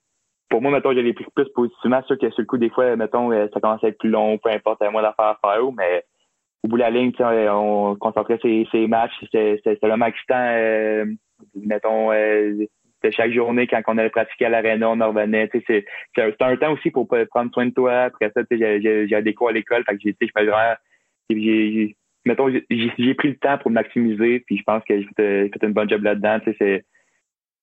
[0.49, 2.03] pour moi, mettons, j'ai pris plus positivement.
[2.03, 4.51] Sûr que sur le coup, des fois, mettons, ça commençait à être plus long, peu
[4.51, 6.03] importe, à moi d'affaire à faire, mais
[6.65, 9.13] au bout de la ligne, on concentrait ces, ces matchs.
[9.21, 11.05] C'était vraiment excitant,
[11.55, 12.11] mettons,
[13.01, 15.49] c'était chaque journée quand on allait pratiquer à l'aréna, on en revenait.
[15.67, 15.85] C'est
[16.41, 18.05] un temps aussi pour prendre soin de toi.
[18.05, 19.85] Après ça, j'ai des cours à l'école.
[19.85, 20.75] Fait j'ai, vraiment,
[21.31, 24.41] j'ai, mettons, j'ai pris le temps pour maximiser.
[24.41, 26.41] Puis je pense que j'ai fait, une bonne job là-dedans.
[26.59, 26.85] C'est,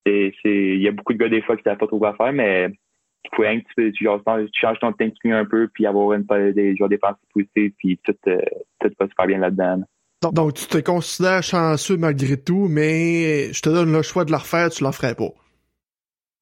[0.06, 2.70] il y a beaucoup de gars des fois qui savent pas trop quoi faire, mais
[3.26, 6.26] il faut rien que tu, tu, tu changes ton thinking un peu, puis avoir une,
[6.54, 8.40] des, des pensées positives, puis tout, euh,
[8.80, 9.84] tout va super bien là-dedans.
[10.34, 14.38] Donc, tu te considères chanceux malgré tout, mais je te donne le choix de le
[14.38, 15.30] refaire, tu le ferais pas.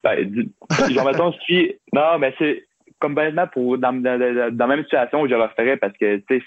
[0.02, 0.48] Ben,
[0.90, 1.74] genre, mettons, si.
[1.92, 2.64] Non, mais c'est
[3.00, 6.24] comme bêtement pour dans, dans, dans, la même situation, je le referais parce que tu
[6.28, 6.42] sais,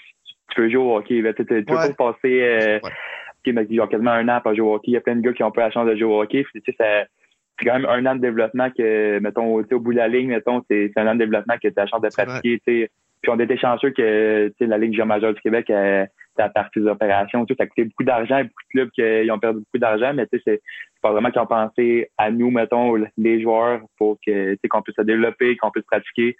[0.48, 1.22] tu peux jouer au hockey.
[1.36, 3.66] Tu peux pas passer euh, ouais.
[3.70, 4.92] genre quasiment un an pour jouer au hockey.
[4.92, 6.44] Il y a plein de gars qui ont pas la chance de jouer au hockey.
[6.52, 10.08] Tu sais, c'est quand même un an de développement que, mettons, au bout de la
[10.08, 12.60] ligne, mettons, c'est un an de développement que tu as la chance de pratiquer.
[12.64, 16.08] Puis on était chanceux que la Ligue majeure du Québec, elle,
[16.42, 17.46] à partie des opérations.
[17.48, 18.38] Ça a coûté beaucoup d'argent.
[18.42, 20.60] Beaucoup de clubs qui ont perdu beaucoup d'argent, mais tu sais, c'est
[21.02, 25.02] pas vraiment qu'ils ont pensé à nous, mettons, les joueurs, pour que qu'on puisse se
[25.02, 26.36] développer, qu'on puisse pratiquer.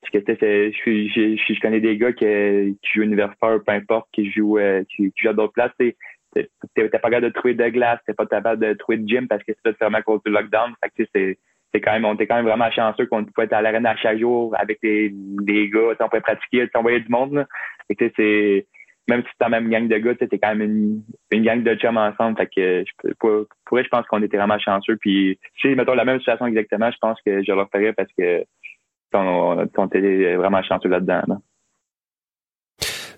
[0.00, 4.58] Parce que je, je, connais des gars qui, qui jouent universitaire, peu importe, qui jouent,
[4.58, 5.72] euh, qui, jouent à d'autres places.
[5.78, 9.42] T'es pas capable de trouver de glace, t'es pas capable de trouver de gym parce
[9.44, 10.74] que c'est fermé à cause du lockdown.
[10.82, 11.38] Fait que c'est
[11.74, 13.96] c'est quand même, on était quand même vraiment chanceux qu'on pouvait être à l'arène à
[13.96, 17.46] chaque jour avec des, des gars, on pouvait pratiquer, on voyait du monde.
[17.90, 18.66] C'est
[19.08, 21.74] même si c'est la même gang de gars, t'es quand même une, une gang de
[21.74, 22.36] chums ensemble.
[22.38, 24.96] Fait que je pour, pour je pense qu'on était vraiment chanceux.
[24.96, 28.44] Puis si mettons la même situation exactement, je pense que je le referais parce que
[29.12, 31.22] on, on était vraiment chanceux là-dedans.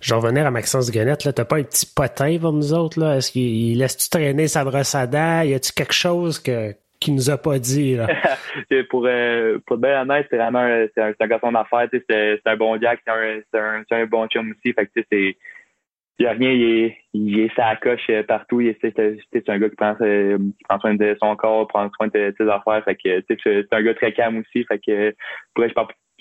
[0.00, 1.32] Je vais revenir à Maxence Guenette, là.
[1.32, 3.16] T'as pas un petit potin pour nous autres, là?
[3.16, 5.42] Est-ce qu'il laisse-tu traîner sa brosse à dents?
[5.42, 8.06] Y a-tu quelque chose que, qu'il nous a pas dit, là?
[8.90, 12.04] pour, euh, pour être bien honnête, c'est vraiment un, c'est un, un garçon d'affaires, c'est,
[12.08, 14.72] c'est un bon Jack, c'est un, c'est un, c'est un bon chum aussi.
[14.74, 15.36] Fait que, c'est,
[16.18, 18.60] il y a rien, il est, il est sa coche euh, partout.
[18.60, 21.90] Il est, c'est, un gars qui prend, euh, qui prend soin de son corps, prend
[21.96, 22.82] soin de ses affaires.
[22.84, 24.64] Fait que, c'est un gars très calme aussi.
[24.64, 25.14] Fait que,
[25.54, 25.74] pourrais, je,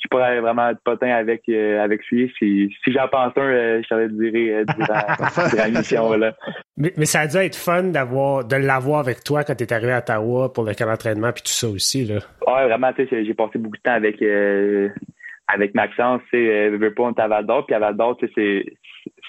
[0.04, 2.30] je pourrais vraiment être potin avec, euh, avec lui.
[2.38, 6.36] Si, si j'en pense un, je t'aurais diré durant, la mission, là.
[6.76, 9.94] Mais, mais ça a dû être fun d'avoir, de l'avoir avec toi quand t'es arrivé
[9.94, 12.20] à Ottawa pour le camp d'entraînement puis tout ça aussi, là.
[12.46, 14.22] Ouais, vraiment, tu sais, j'ai passé beaucoup de temps avec,
[15.48, 18.28] avec Maxence, tu sais, veux pas, on à Val d'Or, puis à Val d'Or, tu
[18.28, 18.66] sais, c'est,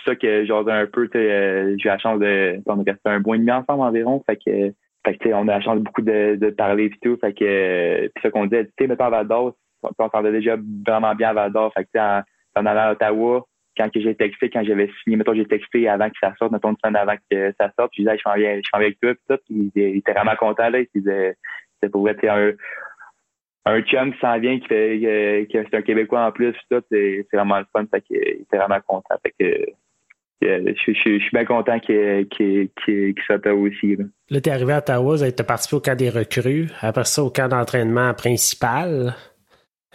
[0.04, 3.34] ça que j'osais un peu, euh, j'ai la chance de, on est resté un bon
[3.34, 4.72] et demi ensemble environ, fait que,
[5.04, 8.22] fait que, on a la chance beaucoup de, de parler et tout, fait que, puis
[8.22, 10.56] ça qu'on disait, tu sais, mettons à Val d'Or, on s'entendait déjà
[10.86, 12.22] vraiment bien à Val d'Or, fait que, en,
[12.56, 13.46] en allant à Ottawa,
[13.76, 16.76] quand j'ai texté, quand j'avais signé, mettons, j'ai texté avant que ça sorte, mettons, une
[16.82, 19.12] semaine avant que ça sorte, puis je disais, je m'en viens, je viens avec toi,
[19.14, 21.36] puis tout, puis il, était vraiment content, là, il disait,
[21.82, 22.52] c'est pour être un,
[23.66, 27.58] un chum qui s'en vient, qui fait, qui, c'est un Québécois en plus, c'est, vraiment
[27.58, 29.66] le fun, fait qu'il était vraiment content, que,
[30.40, 33.96] je, je, suis bien content qu'il, qu'il, qu'il soit aussi.
[33.96, 37.24] Là, là t'es arrivé à Ottawa, tu as participé au camp des recrues, après ça
[37.24, 39.14] au camp d'entraînement principal.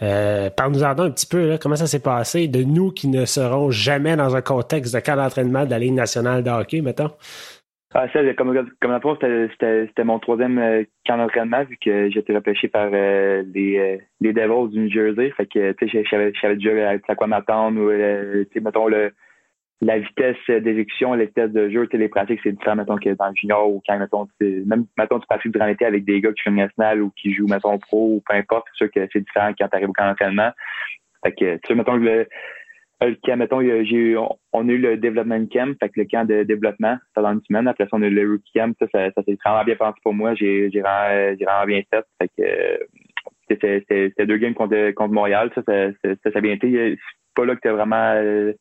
[0.02, 3.70] Euh, Parle-nous en un petit peu, comment ça s'est passé de nous qui ne serons
[3.70, 7.10] jamais dans un contexte de camp d'entraînement de la Ligue nationale de hockey, mettons?
[7.94, 12.68] Ah, ça, comme, comme fois, c'était mon troisième euh, camp d'entraînement vu que été repêché
[12.68, 15.30] par euh, les, euh, les Devils du New Jersey.
[15.36, 16.08] Fait que, tu sais, je
[16.40, 19.12] savais déjà à quoi m'attendre ou, tu sais, mettons, le,
[19.82, 23.34] la vitesse d'exécution, la vitesse de jeu, les pratiques, c'est différent, mettons, que dans le
[23.34, 26.56] junior ou quand, mettons, même, mettons, tu pratiques durant l'été avec des gars qui jouent
[26.56, 29.68] national ou qui jouent, mettons, pro ou peu importe, c'est sûr que c'est différent quand
[29.68, 30.50] tu arrives au camp d'entraînement.
[31.24, 32.26] Fait que, tu sais, mettons, le,
[33.22, 34.16] camp, mettons, j'ai
[34.52, 37.68] on, a eu le development camp, fait que le camp de développement pendant une semaine.
[37.68, 38.74] Après ça, on a eu le rookie camp.
[38.78, 40.34] Ça, ça, s'est vraiment bien passé pour moi.
[40.34, 42.04] J'ai, j'ai vraiment, vraiment bien fait.
[42.20, 42.86] Fait que,
[43.48, 45.50] c'était deux games contre, contre Montréal.
[45.54, 46.70] Ça, ça, ça, ça, a bien été.
[46.70, 48.52] C'est pas là que t'as vraiment euh,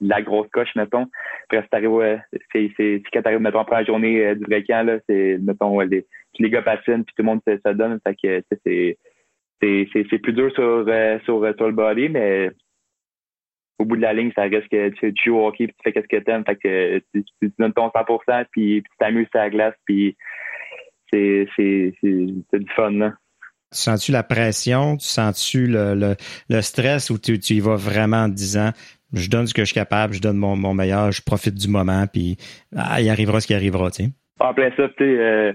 [0.00, 1.06] la grosse coche, mettons.
[1.50, 2.20] Après, c'est
[2.52, 5.80] c'est, c'est, quand t'arrives, mettons, en première journée euh, du vrai camp, là, c'est, mettons,
[5.80, 6.06] les,
[6.38, 8.00] les gars patinent, puis tout le monde se, donne.
[8.06, 8.98] Fait que, c'est,
[9.60, 12.50] c'est, c'est, plus dur sur, euh, sur, sur le body, mais
[13.80, 15.92] au bout de la ligne, ça reste que tu, joues au hockey, puis tu fais
[15.92, 16.44] qu'est-ce que t'aimes.
[16.44, 20.16] Fait que tu, tu, donnes ton 100%, puis, tu t'amuses à la glace, puis
[21.10, 23.14] c'est, du fun, là.
[23.72, 24.96] Tu sens-tu la pression?
[24.96, 26.16] Tu sens-tu le, le,
[26.48, 28.70] le stress ou tu, tu y vas vraiment en disant
[29.12, 31.68] je donne ce que je suis capable, je donne mon, mon meilleur, je profite du
[31.68, 32.36] moment, puis
[32.76, 34.10] ah, il arrivera ce qui arrivera, tu sais?
[34.40, 35.52] En plein ça, tu sais, euh,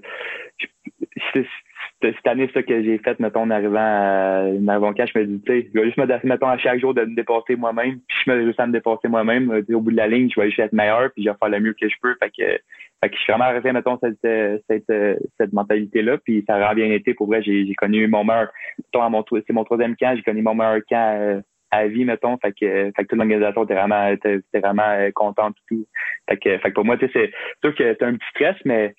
[2.13, 5.51] cette année, ça que j'ai fait, mettons, en arrivant à, arrivant je me dis, tu
[5.51, 8.31] sais, je vais juste me mettons, à chaque jour de me dépasser moi-même, puis je
[8.31, 9.63] me juste à me dépasser moi-même.
[9.73, 11.59] Au bout de la ligne, je vais juste être meilleur, puis je vais faire le
[11.59, 12.15] mieux que je peux.
[12.21, 16.55] Fait que, fait que je suis vraiment arrêté, mettons, cette, cette, cette mentalité-là, puis ça
[16.55, 17.13] a vraiment bien été.
[17.13, 18.49] Pour vrai, j'ai connu mon meilleur,
[18.93, 21.41] c'est mon troisième camp, j'ai connu mon meilleur camp euh,
[21.71, 22.37] à vie, mettons.
[22.37, 25.85] Fait que, fait que toute l'organisation était vraiment, était, vraiment euh, contente tout.
[26.29, 27.31] Fait que, fait que pour moi, tu sais, c'est
[27.63, 28.93] sûr que c'est un petit stress, mais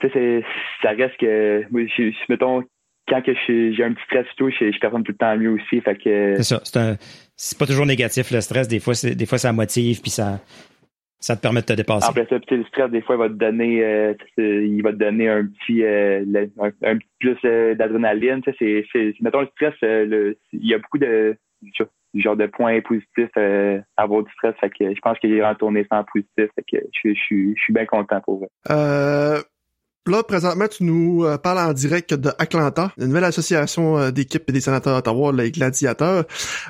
[0.00, 0.44] tu sais,
[0.82, 2.62] ça reste que, moi, je, mettons,
[3.08, 5.80] quand que j'ai un petit stress tout, je, je performe tout le temps mieux aussi.
[5.80, 6.34] Fait que.
[6.36, 6.60] C'est ça.
[6.64, 6.96] C'est un,
[7.36, 8.68] c'est pas toujours négatif, le stress.
[8.68, 10.40] Des fois, c'est, des fois, ça motive, puis ça,
[11.20, 12.08] ça te permet de te dépasser.
[12.08, 15.28] Après ça, le stress, des fois, il va te donner, euh, il va te donner
[15.28, 16.24] un petit, euh,
[16.82, 18.42] un, petit plus euh, d'adrénaline.
[18.58, 21.36] C'est, c'est, mettons, le stress, le, il y a beaucoup de,
[22.14, 24.54] genre de points positifs à avoir du stress.
[24.60, 26.50] Fait que je pense qu'il est retourné sans positif.
[26.54, 28.48] Fait que je, je, je, suis bien content pour vous.
[30.08, 34.50] Euh, Là, présentement, tu nous euh, parles en direct de Atlanta, nouvelle association euh, d'équipes
[34.50, 36.24] des sénateurs d'Ottawa, les gladiateurs.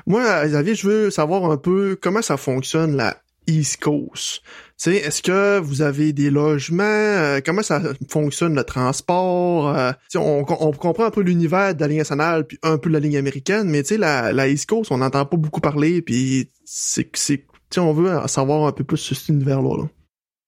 [0.05, 3.17] Moi, Xavier, je veux savoir un peu comment ça fonctionne la
[3.47, 4.41] East Coast.
[4.77, 6.83] Tu est-ce que vous avez des logements?
[6.83, 9.73] Euh, comment ça fonctionne le transport?
[10.15, 12.99] on, on, comprend un peu l'univers de la ligne nationale puis un peu de la
[12.99, 16.51] ligne américaine, mais tu sais, la, la East Coast, on n'entend pas beaucoup parler, puis
[16.65, 17.45] c'est, c'est,
[17.77, 19.83] on veut savoir un peu plus sur cet univers-là.
[19.83, 19.89] Là.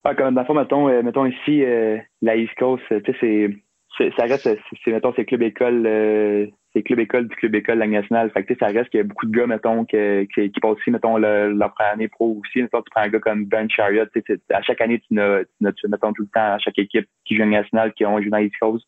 [0.04, 4.12] Ah, comme dans le fond, mettons, euh, mettons ici, euh, la East Coast, tu sais,
[4.18, 4.50] ça reste,
[4.84, 8.32] c'est, mettons, c'est club école, euh, c'est club école du club école la nationale.
[8.32, 9.98] Fait que, ça reste qu'il y a beaucoup de gars, mettons, qui,
[10.34, 12.62] qui, qui passent aussi, mettons, leur première année pro aussi.
[12.62, 14.06] Mettons, tu prends un gars comme Ben Chariot,
[14.54, 17.44] à chaque année, tu n'as, tu mettons, tout le temps à chaque équipe qui joue
[17.44, 18.86] en nationale, qui ont joué dans East Coast.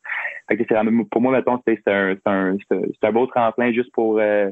[0.48, 0.76] Fait que, c'est,
[1.12, 4.50] pour moi, mettons, c'est, un, c'est un, c'est un beau tremplin juste pour, euh,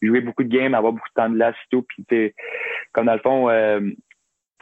[0.00, 1.82] jouer beaucoup de games, avoir beaucoup de temps de glace et tout.
[1.82, 2.32] Puis,
[2.92, 3.48] comme dans le fond,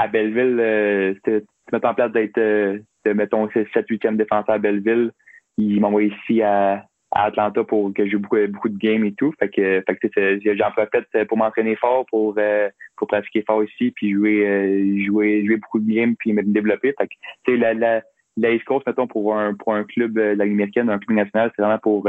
[0.01, 1.43] à Belleville, euh, tu
[1.73, 5.13] mets en place d'être, euh, mettons, 7-8e défenseur à Belleville.
[5.59, 9.35] Il m'envoie ici à, Atlanta pour que je joue beaucoup, beaucoup de games et tout.
[9.39, 13.93] Fait que, fait que j'en profite pour m'entraîner fort, pour, euh, pour pratiquer fort ici,
[13.95, 16.95] puis jouer, euh, jouer, jouer beaucoup de games, puis me développer.
[16.97, 17.09] Fait
[17.45, 18.01] que, la, la,
[18.37, 21.53] la East Coast, mettons, pour un, pour un club de la américaine, un club national,
[21.55, 22.09] c'est vraiment pour,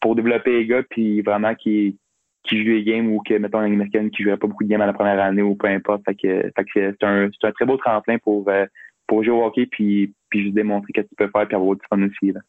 [0.00, 1.98] pour développer les gars, puis vraiment qui,
[2.44, 4.82] qui joue les games ou que, mettons, un américaine qui jouerait pas beaucoup de games
[4.82, 6.02] à la première année ou peu importe.
[6.04, 8.66] Fait que, fait que c'est un, un très beau tremplin pour, euh,
[9.06, 11.74] pour jouer au hockey puis, puis juste démontrer ce que tu peux faire puis avoir
[11.74, 12.40] du fun aussi, là.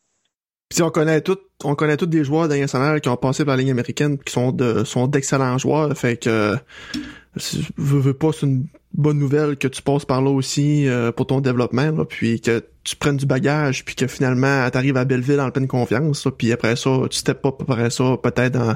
[0.67, 3.61] Puis on connaît tout, on connaît tous des joueurs nationale qui ont passé par la
[3.61, 5.95] ligne américaine qui sont de sont d'excellents joueurs.
[5.95, 6.55] Fait que
[7.77, 11.27] veux, veux pas, c'est une bonne nouvelle que tu passes par là aussi euh, pour
[11.27, 15.39] ton développement, là, puis que tu prennes du bagage, puis que finalement t'arrives à Belleville
[15.39, 18.75] en pleine confiance, puis après ça, tu step pas après ça, peut-être dans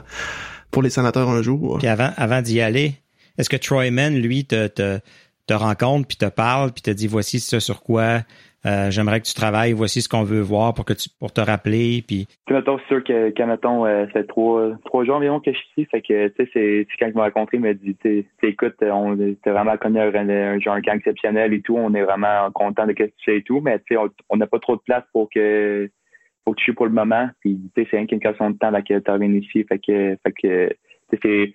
[0.71, 1.77] pour les sénateurs un jour.
[1.79, 2.93] Puis avant, avant d'y aller,
[3.37, 4.99] est-ce que Troyman, lui, te, te,
[5.47, 8.21] te rencontre, puis te parle, puis te dit voici ce sur quoi
[8.65, 11.39] euh, j'aimerais que tu travailles, voici ce qu'on veut voir pour que tu pour te
[11.39, 12.03] rappeler.
[12.05, 12.27] Puis.
[12.49, 15.67] Mettons, c'est sûr que quand mettons, euh, c'est trois, trois jours environ que je suis
[15.77, 15.87] ici.
[15.89, 17.95] Fait que tu sais, c'est quand il m'a rencontré, il m'a dit
[18.43, 22.03] écoute, on était vraiment connu un, un, genre un camp exceptionnel et tout, on est
[22.03, 24.59] vraiment content de ce que tu fais et tout, mais tu sais, on n'a pas
[24.59, 25.89] trop de place pour que
[26.45, 27.29] pour que tu joues pour le moment.
[27.41, 29.63] Puis tu sais, c'est rien qu'une question de temps là, que tu reviens ici.
[29.63, 30.69] Fait que fait que
[31.21, 31.53] c'est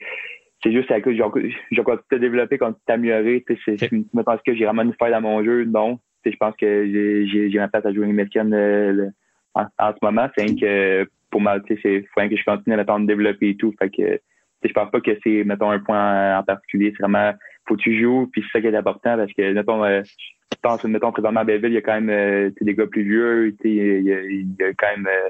[0.62, 3.44] c'est juste à cause j'ai encore te développer quand tu t'améliorer.
[3.48, 4.04] Okay.
[4.12, 5.64] mettons, que j'ai vraiment une faille dans mon jeu?
[5.64, 5.98] Non
[6.30, 9.10] je pense que j'ai ma place à jouer américaine euh,
[9.54, 10.28] en, en, ce moment.
[10.36, 13.74] C'est que pour moi, c'est faut que je continue à me développer et tout.
[13.78, 14.20] Fait que
[14.62, 16.92] je pense pas que c'est mettons un point en particulier.
[16.96, 17.32] C'est vraiment
[17.66, 20.24] faut que tu joues, puis c'est ça qui est important parce que mettons euh, je
[20.62, 23.54] pense mettons présentement à Belleville, il y a quand même euh, des gars plus vieux,
[23.64, 25.28] il y, a, il y a quand même euh,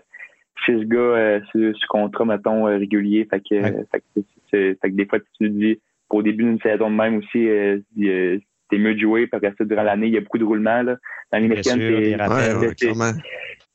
[0.64, 3.26] six gars euh, sur, sur, contrat mettons régulier.
[3.30, 3.84] Fait que, ouais.
[3.90, 7.16] fait, que fait que des fois tu te dis au début d'une saison de même
[7.16, 7.48] aussi
[8.70, 10.82] c'est mieux de jouer parce que durant l'année, il y a beaucoup de roulements.
[10.82, 10.96] Là.
[11.32, 12.16] Dans l'américaine, c'est.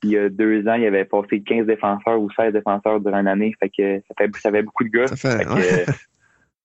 [0.03, 3.21] il y a deux ans, il y avait passé 15 défenseurs ou 16 défenseurs durant
[3.21, 3.53] l'année.
[3.59, 5.07] Fait que ça fait, ça fait beaucoup de gars.
[5.07, 5.91] Ça fait, fait que,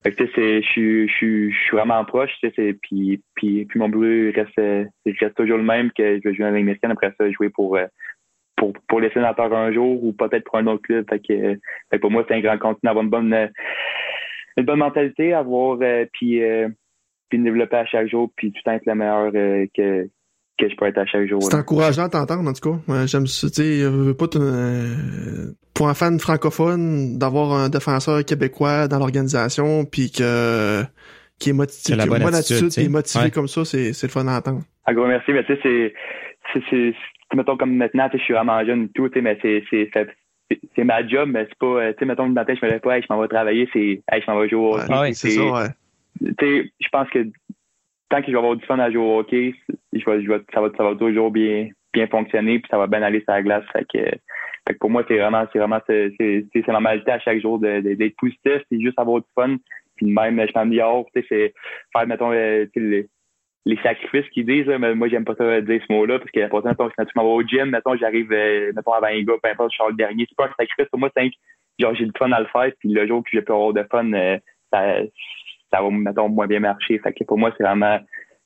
[0.05, 5.35] je suis, je suis vraiment proche, tu sais, puis, puis, puis mon but reste, reste
[5.35, 7.79] toujours le même que je vais jouer dans l'américaine, après ça, jouer pour,
[8.57, 11.07] pour, pour les sénateurs un jour ou peut-être pour un autre club.
[11.09, 11.59] Fait que, fait
[11.93, 13.51] que pour moi, c'est un grand continent, avoir une bonne,
[14.57, 15.79] une bonne mentalité, avoir,
[16.13, 16.43] puis,
[17.29, 20.09] puis de développer à chaque jour, puis tout le temps être le meilleur euh, que,
[20.59, 21.43] que je peux être à chaque jour.
[21.43, 23.07] C'est encourageant à t'entendre, en tout cas.
[23.07, 24.27] J'aime ça, tu sais, pas
[25.75, 30.83] pour un fan francophone, d'avoir un défenseur québécois dans l'organisation, puis que
[31.41, 34.39] qui est motivé, la bonne attitude, qui est motivé comme ça, c'est le fun à
[34.39, 34.63] entendre.
[34.87, 35.93] Un gros merci, mais tu sais,
[36.71, 36.95] c'est,
[37.35, 39.65] mettons comme maintenant, tu sais, je suis vraiment jeune et tout, tu sais, mais c'est,
[39.69, 39.91] c'est,
[40.77, 42.97] c'est ma job, mais c'est pas, tu sais, mettons le matin, je me lève pas,
[42.97, 44.93] hey, je m'en vais travailler, c'est, hey, je m'en vais jouer au hockey.
[44.93, 45.69] Ouais, c'est ça, ouais
[46.21, 47.27] je pense que
[48.21, 49.55] que je vais avoir du fun à jouer au hockey,
[49.93, 51.69] je je ça, va, toujours bien,
[52.11, 53.65] fonctionner puis ça va bien aller sur la glace.
[54.81, 56.15] Pour moi, c'est vraiment, c'est vraiment, c'est,
[57.09, 59.57] à chaque jour d'être positif, c'est juste avoir du fun.
[59.97, 61.55] Puis même, je m'améliore, tu sais, c'est
[61.93, 63.09] faire, mettons, euh, les,
[63.67, 66.49] les sacrifices qu'ils disent, mais moi, j'aime pas ça dire ce mot-là, parce que la
[66.49, 69.35] prochaine fois, quand tu m'en vas au gym, mettons, j'arrive, euh, mettons, avant un gars,
[69.43, 70.27] peu importe, je suis le dernier.
[70.29, 71.31] C'est pas un sacrifice pour moi, c'est
[71.79, 73.85] genre, j'ai du fun à le faire, puis le jour que j'ai pu avoir de
[73.91, 74.39] fun, euh,
[74.73, 74.97] ça,
[75.75, 76.99] ça va, mettons, moins bien marcher.
[76.99, 77.99] Fait que pour moi, c'est vraiment,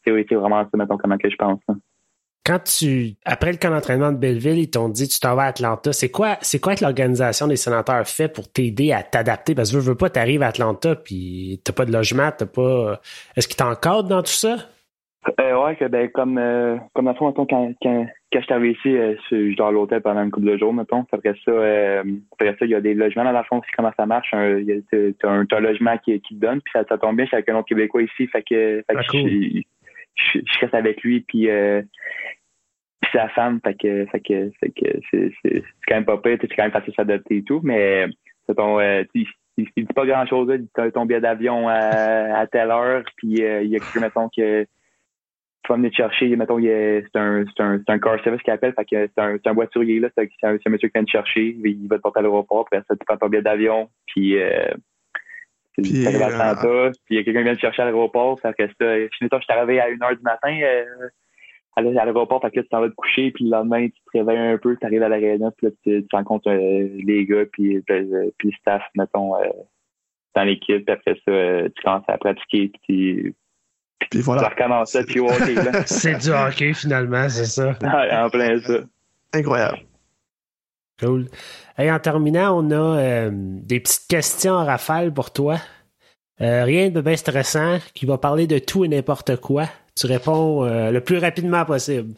[0.04, 1.60] c'est vraiment ça, mettons, comment que je pense.
[1.68, 1.78] Hein.
[2.44, 5.46] Quand tu, après le camp d'entraînement de Belleville, ils t'ont dit, tu t'en vas à
[5.48, 5.92] Atlanta.
[5.92, 9.54] C'est quoi, c'est quoi que l'organisation des sénateurs fait pour t'aider à t'adapter?
[9.54, 13.00] Parce que veux, veux pas, t'arrives à Atlanta puis t'as pas de logement, t'as pas,
[13.36, 14.56] est-ce qu'ils t'encadrent dans tout ça?
[15.38, 18.72] Euh, ouais, que, ben, comme, euh, comme la fois, quand, quand, quand je suis arrivé
[18.72, 21.06] ici, euh, je dors à l'hôtel pendant une couple de jours, mettons.
[21.12, 22.02] Après ça, euh,
[22.32, 24.34] après ça, il y a des logements dans la fond aussi, comment ça marche.
[24.34, 27.24] Un, y a, un, un logement qui, qui te donne, puis ça, ça tombe bien,
[27.24, 29.30] je suis avec un autre Québécois ici, fait que, fait que ah, cool.
[29.30, 29.62] je,
[30.14, 31.80] je, je, reste avec lui, puis, euh,
[33.00, 36.36] puis sa femme, fait que, fait que, fait que c'est, c'est, quand même pas pire,
[36.40, 38.06] c'est quand même facile de s'adapter et tout, mais
[38.46, 39.26] c'est ton, euh, il,
[39.56, 41.76] il, dit pas grand chose, il dit ton billet d'avion à,
[42.40, 44.66] à telle heure, puis euh, il y a quelqu'un, mettons, que
[45.68, 48.84] tu vas venir te chercher, mettons, c'est un, un, un car service qui appelle, fait
[48.86, 51.96] que c'est un, un voiturier, là, c'est un, monsieur qui vient te chercher, il va
[51.96, 54.72] te porter à l'aéroport, puis ça, tu prends ton billet d'avion, puis, euh,
[55.74, 56.90] puis, à Atlanta, euh...
[57.04, 59.08] puis il y a quelqu'un qui vient te chercher à l'aéroport, fait que ça, je
[59.12, 61.08] suis arrivé à 1h du matin, euh,
[61.76, 64.18] à l'aéroport, fait que là, tu t'en vas te coucher, puis le lendemain, tu te
[64.18, 67.44] réveilles un peu, tu arrives à l'aréna, puis là, tu, tu rencontres euh, les gars,
[67.52, 69.48] puis, euh, puis le staff, mettons, euh,
[70.34, 73.34] dans l'équipe, puis après ça, euh, tu commences à pratiquer, puis
[74.10, 74.50] puis voilà.
[74.86, 77.76] Ça puis hockey, c'est du hockey, finalement, c'est ça.
[77.82, 78.80] en plein ça.
[79.34, 79.80] Incroyable.
[81.00, 81.26] Cool.
[81.78, 85.58] Et en terminant, on a euh, des petites questions en rafale pour toi.
[86.40, 89.68] Euh, rien de bien stressant, qui va parler de tout et n'importe quoi.
[89.96, 92.14] Tu réponds euh, le plus rapidement possible.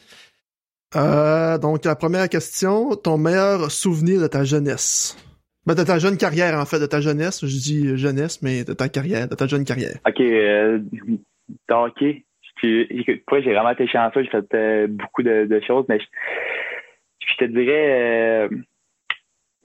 [0.96, 5.16] Euh, donc, la première question, ton meilleur souvenir de ta jeunesse?
[5.66, 7.46] Ben, de ta jeune carrière, en fait, de ta jeunesse.
[7.46, 9.98] Je dis jeunesse, mais de ta carrière, de ta jeune carrière.
[10.06, 10.22] OK.
[11.70, 12.24] Euh, hockey.
[12.62, 14.22] Moi, j'ai vraiment été chanceux.
[14.22, 16.06] J'ai fait euh, beaucoup de, de, choses, mais je,
[17.26, 18.48] je te dirais euh,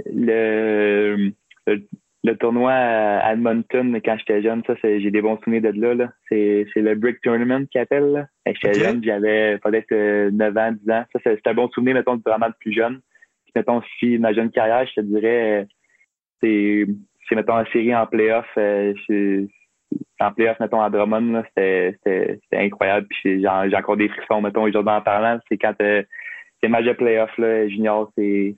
[0.05, 1.31] le,
[1.67, 1.87] le,
[2.23, 5.93] le, tournoi à Edmonton quand j'étais jeune, ça, j'ai des bons souvenirs de là.
[5.93, 6.09] là.
[6.29, 8.27] C'est, c'est le Brick Tournament qu'ils appellent.
[8.45, 8.79] J'étais okay.
[8.79, 11.05] jeune, j'avais peut-être 9 ans, 10 ans.
[11.11, 13.01] Ça, c'est un bon souvenir, mettons, vraiment de plus jeune.
[13.43, 15.67] Puis, mettons, si ma jeune carrière, je te dirais,
[16.41, 16.85] c'est,
[17.27, 18.47] c'est mettons, la série en playoff.
[18.57, 18.93] Euh,
[20.19, 23.07] en playoff, mettons, à Drummond, c'était incroyable.
[23.09, 25.39] Puis j'ai encore des frissons, mettons, aujourd'hui en parlant.
[25.49, 26.03] C'est quand euh,
[26.61, 28.55] c'est match de playoff, là, junior, c'est.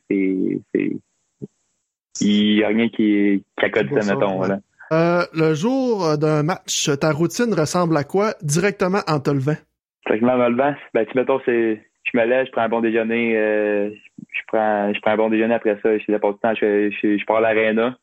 [2.19, 4.39] Il n'y a rien qui, qui accote ça, mettons.
[4.41, 4.47] Ouais.
[4.47, 4.59] Là.
[4.91, 9.57] Euh, le jour d'un match, ta routine ressemble à quoi directement en te levant?
[10.05, 10.73] Directement en me levant?
[10.93, 14.93] Ben, tu mettons, c'est, je me lève, je prends un bon déjeuner, euh, je prends,
[14.93, 17.37] je prends un bon déjeuner après ça, je pas du temps, je, je, je pars
[17.37, 17.97] à l'aréna,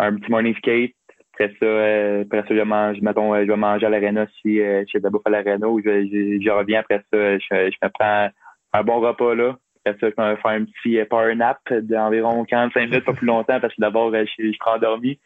[0.00, 0.92] un petit morning skate,
[1.40, 4.60] après ça, euh, après ça, je mange, mettons, euh, je vais manger à l'aréna si
[4.60, 7.38] euh, je suis de la bouffe à l'aréna ou je, je, je, reviens après ça,
[7.38, 8.28] je, je me prends
[8.74, 9.56] un bon repas là.
[9.86, 13.58] Après ça, je vais faire un petit power nap d'environ 45 minutes, pas plus longtemps,
[13.58, 15.18] parce que d'abord, je, je prends endormi.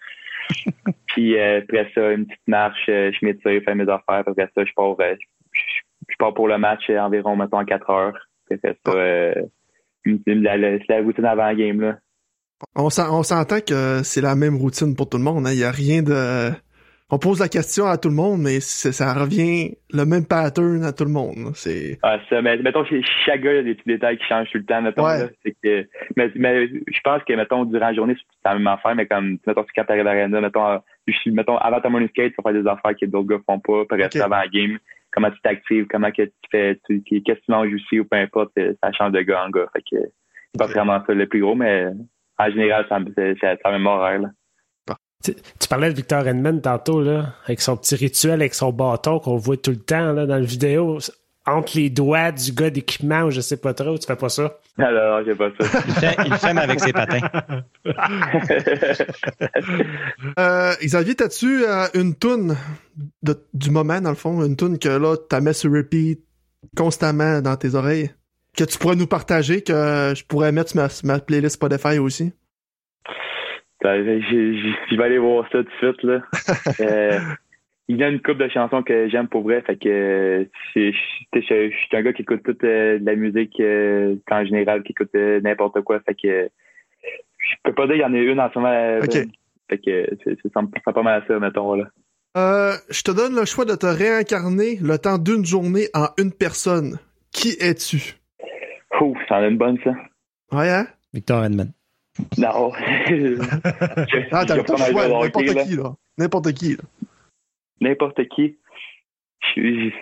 [1.09, 4.23] Puis après ça, une petite marche, je m'étire, je fais mes affaires.
[4.27, 8.29] Après ça, je pars, je, pars pour le match environ, mettons, à 4 heures.
[8.49, 9.35] Après ça, euh,
[10.27, 11.99] la, la, la routine avant la game, là.
[12.75, 15.47] On s'entend que c'est la même routine pour tout le monde.
[15.47, 15.53] Hein.
[15.53, 16.51] Il n'y a rien de...
[17.11, 20.93] On pose la question à tout le monde, mais ça revient le même pattern à
[20.93, 21.53] tout le monde.
[21.55, 21.99] C'est.
[22.03, 22.83] Ah, ça, mais mettons,
[23.27, 25.05] chaque gars, il y a des petits détails qui changent tout le temps, mettons.
[25.05, 25.31] Ouais.
[25.62, 25.87] que,
[26.17, 29.39] mais, mais je pense que, mettons, durant la journée, c'est la même affaire, mais comme,
[29.47, 30.81] mettons, quand t'arrives à l'arena, mettons,
[31.27, 33.83] mettons, avant ta morning skate, tu vas faire des affaires que d'autres gars font pas,
[33.83, 34.21] après okay.
[34.21, 34.79] avant la game,
[35.12, 38.53] comment tu t'actives, comment que tu fais, qu'est-ce que tu manges aussi, ou peu importe,
[38.83, 39.69] ça change de gars en gars.
[39.75, 40.03] Fait que,
[40.53, 41.85] c'est pas vraiment ça le plus gros, mais
[42.39, 44.20] en général, c'est la même horaire.
[44.20, 44.28] Là.
[45.22, 49.18] Tu, tu, parlais de Victor Edmond tantôt, là, avec son petit rituel, avec son bâton
[49.18, 50.99] qu'on voit tout le temps là, dans la vidéo,
[51.47, 54.59] entre les doigts du gars d'équipement ou je sais pas trop, tu fais pas ça?
[54.78, 55.66] Non, non, j'ai pas ça.
[55.87, 57.20] il, fait, il fait avec ses patins.
[60.39, 62.57] euh, Xavier, t'as-tu euh, une toune
[63.53, 66.20] du moment, dans le fond, une toune que là, t'as mis sur repeat
[66.76, 68.11] constamment dans tes oreilles?
[68.57, 72.32] Que tu pourrais nous partager, que je pourrais mettre sur ma, playlist Spotify aussi?
[73.82, 76.02] Je vais aller voir ça tout de suite.
[76.02, 76.22] Là.
[76.80, 77.18] euh,
[77.88, 79.62] il y a une couple de chansons que j'aime pour vrai.
[79.62, 84.82] Fait que je suis un gars qui écoute toute euh, la musique euh, en général,
[84.82, 86.00] qui écoute n'importe quoi.
[86.00, 86.48] Fait que
[87.38, 88.98] je peux pas dire qu'il y en a une en ce moment.
[89.02, 89.26] Okay.
[89.68, 90.16] Fait que
[90.52, 91.74] ça me pas mal à ça, mettons.
[91.74, 91.86] Là.
[92.36, 96.32] Euh, je te donne le choix de te réincarner le temps d'une journée en une
[96.32, 96.98] personne.
[97.32, 98.14] Qui es-tu?
[99.01, 99.92] Ouf, ça en a une bonne, ça.
[100.53, 100.86] Ouais, hein?
[101.12, 101.72] Victor Edmond.
[102.38, 102.72] Non.
[104.32, 105.95] ah, t'as pas le choix, n'importe qui, là.
[106.16, 106.82] N'importe qui, là.
[107.80, 108.57] N'importe qui.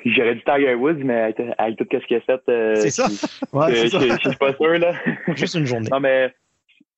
[0.04, 2.40] J'aurais dit Tiger Woods, mais avec, tout ce qu'il a fait.
[2.48, 3.06] Euh, c'est ça?
[3.52, 4.94] Ouais, je, je, je suis pas sûr, là.
[5.34, 5.88] Juste une journée.
[5.90, 6.32] non, mais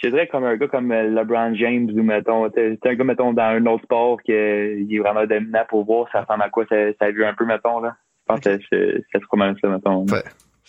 [0.03, 3.43] je dirais comme un gars comme LeBron James ou, mettons, t'es un gars, mettons, dans
[3.43, 7.07] un autre sport qui est vraiment dominant pour voir ça ressemble à quoi ça, ça
[7.07, 7.97] a vu un peu, mettons, là.
[8.21, 8.59] Je pense okay.
[8.71, 10.07] que c'est mal ça, mettons.
[10.07, 10.23] Ouais.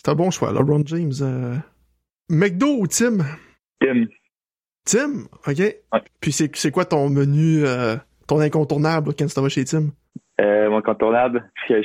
[0.06, 1.10] C'est un bon choix, LeBron James.
[1.20, 1.56] Euh...
[2.30, 3.24] McDo ou Tim?
[3.80, 4.06] Tim.
[4.84, 5.24] Tim?
[5.44, 5.58] OK.
[5.58, 6.00] Ouais.
[6.20, 7.96] Puis c'est quoi ton menu, euh,
[8.28, 9.88] ton incontournable quand tu vas chez Tim?
[10.40, 11.82] Euh, mon incontournable, c'est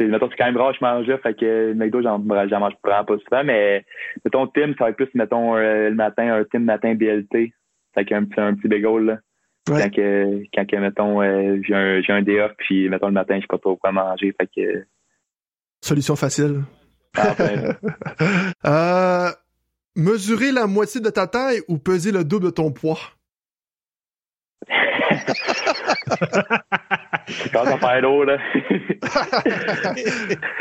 [0.00, 3.16] mettons, c'est quand même rare je mange là, fait que McDo, j'en mange vraiment pas
[3.16, 3.82] souvent, mais
[4.26, 7.54] mettons, Tim, ça va être plus, mettons, euh, le matin, un Tim matin BLT.
[7.94, 9.18] Fait qu'un petit, un petit bagel, là.
[9.70, 9.84] Ouais.
[9.84, 13.14] Quand, que, quand que, mettons, euh, j'ai un, j'ai un day off, puis, mettons, le
[13.14, 14.84] matin, je sais pas trop quoi manger, fait que...
[15.80, 16.64] Solution facile.
[18.66, 19.30] Euh,
[19.96, 22.98] mesurer la moitié de ta taille ou peser le double de ton poids?
[27.28, 28.38] c'est quand ça fait l'eau, là.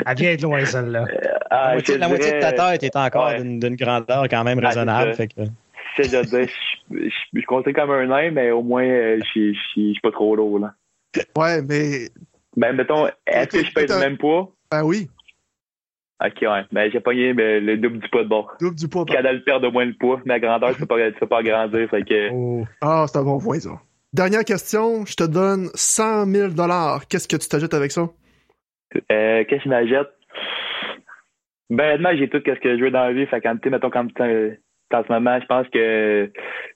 [0.05, 1.05] Elle vient de loin, celle-là.
[1.49, 3.41] Ah, la moitié, la moitié de ta tête est encore Ouais.
[3.43, 5.13] d'une grandeur quand même Ah, raisonnable.
[5.15, 5.41] fait que...
[5.97, 6.47] De dire,
[6.91, 9.59] je, je, je comptais comme un nain, mais au moins, euh, je je- je
[9.93, 10.73] suis pas trop lourd, là.
[11.35, 12.09] Ouais, mais.
[12.55, 14.51] Ben, mettons, est-ce que je pèse le même poids?
[14.69, 15.09] Ben oui,
[16.23, 16.63] Ok, ouais.
[16.71, 18.55] Ben, j'ai pogné ben, le double du poids de bord.
[18.59, 19.05] double du poids.
[19.05, 20.19] Puis elle a le perdre de moins le poids.
[20.25, 21.89] Ma grandeur, peux pas, peux pas agrandir.
[21.89, 22.65] Fait que, Oh.
[22.81, 23.79] Ah, c'est un bon point, ça.
[24.13, 26.49] Dernière question, je te donne 100 000
[27.09, 28.09] Qu'est-ce que tu t'ajoutes avec ça?
[29.11, 30.07] euh, qu'est-ce que je m'achète?
[31.69, 33.25] Ben, honnêtement, j'ai tout ce que je veux dans la vie.
[33.27, 34.55] Fait qu'en, tu sais, mettons, comme euh,
[34.93, 36.31] en ce moment, je pense que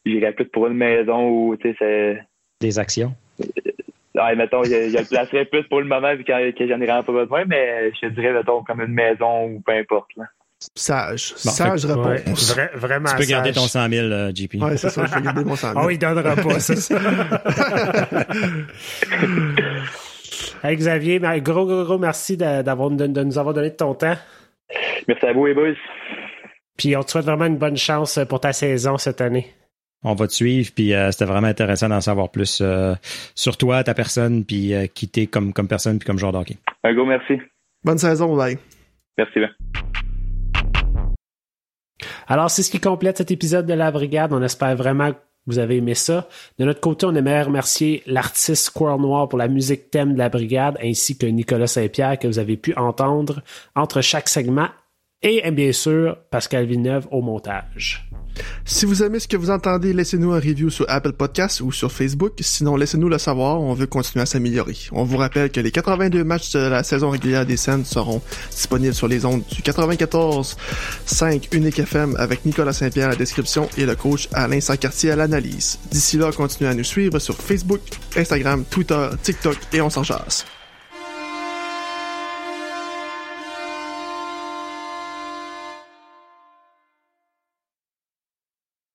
[0.06, 2.24] j'irais plus pour une maison où, tu sais, c'est,
[2.60, 3.16] Des actions.
[4.16, 6.86] Ouais, mettons, je, je le placerais plus pour le moment vu que, que j'en ai
[6.86, 10.10] vraiment pas besoin, mais je te dirais, mettons, comme une maison ou peu importe.
[10.18, 10.26] Là.
[10.76, 11.34] Sage.
[11.44, 12.56] Bon, Sage Ouais, réponse.
[12.56, 13.90] vra- vraiment Tu peux garder ton sage.
[13.90, 14.56] 100 000, euh, JP.
[14.62, 15.82] Ouais, c'est ça, je vais garder mon 100 000.
[15.86, 17.00] Oh, il donnera pas, c'est ça.
[20.64, 23.76] hey, Xavier, mais gros, gros, gros merci de, d'avoir, de, de nous avoir donné de
[23.76, 24.16] ton temps.
[25.08, 25.74] Merci à vous, les boys.
[26.78, 29.48] Puis on te souhaite vraiment une bonne chance pour ta saison cette année.
[30.04, 32.96] On va te suivre, puis euh, c'était vraiment intéressant d'en savoir plus euh,
[33.36, 36.40] sur toi, ta personne, puis euh, qui t'es comme, comme personne, puis comme joueur de
[36.40, 36.58] hockey.
[36.84, 37.40] Un gros merci.
[37.84, 38.58] Bonne saison, bye.
[39.18, 39.50] Merci bien.
[42.28, 44.34] Alors, c'est ce qui complète cet épisode de La Brigade.
[44.34, 46.28] On espère vraiment que vous avez aimé ça.
[46.58, 50.30] De notre côté, on aimerait remercier l'artiste Squirrel Noir pour la musique thème de La
[50.30, 53.42] Brigade, ainsi que Nicolas Saint-Pierre que vous avez pu entendre
[53.76, 54.70] entre chaque segment
[55.24, 58.10] Et bien sûr, Pascal Villeneuve au montage.
[58.66, 61.92] Si vous aimez ce que vous entendez, laissez-nous un review sur Apple Podcasts ou sur
[61.92, 62.34] Facebook.
[62.40, 64.76] Sinon, laissez-nous le savoir, on veut continuer à s'améliorer.
[64.92, 68.96] On vous rappelle que les 82 matchs de la saison régulière des scènes seront disponibles
[68.96, 70.58] sur les ondes du 94
[71.06, 75.16] 5 Unique FM avec Nicolas Saint-Pierre à la description et le coach Alain Sancartier à
[75.16, 75.78] l'analyse.
[75.92, 77.82] D'ici là, continuez à nous suivre sur Facebook,
[78.16, 80.46] Instagram, Twitter, TikTok et on s'en chasse.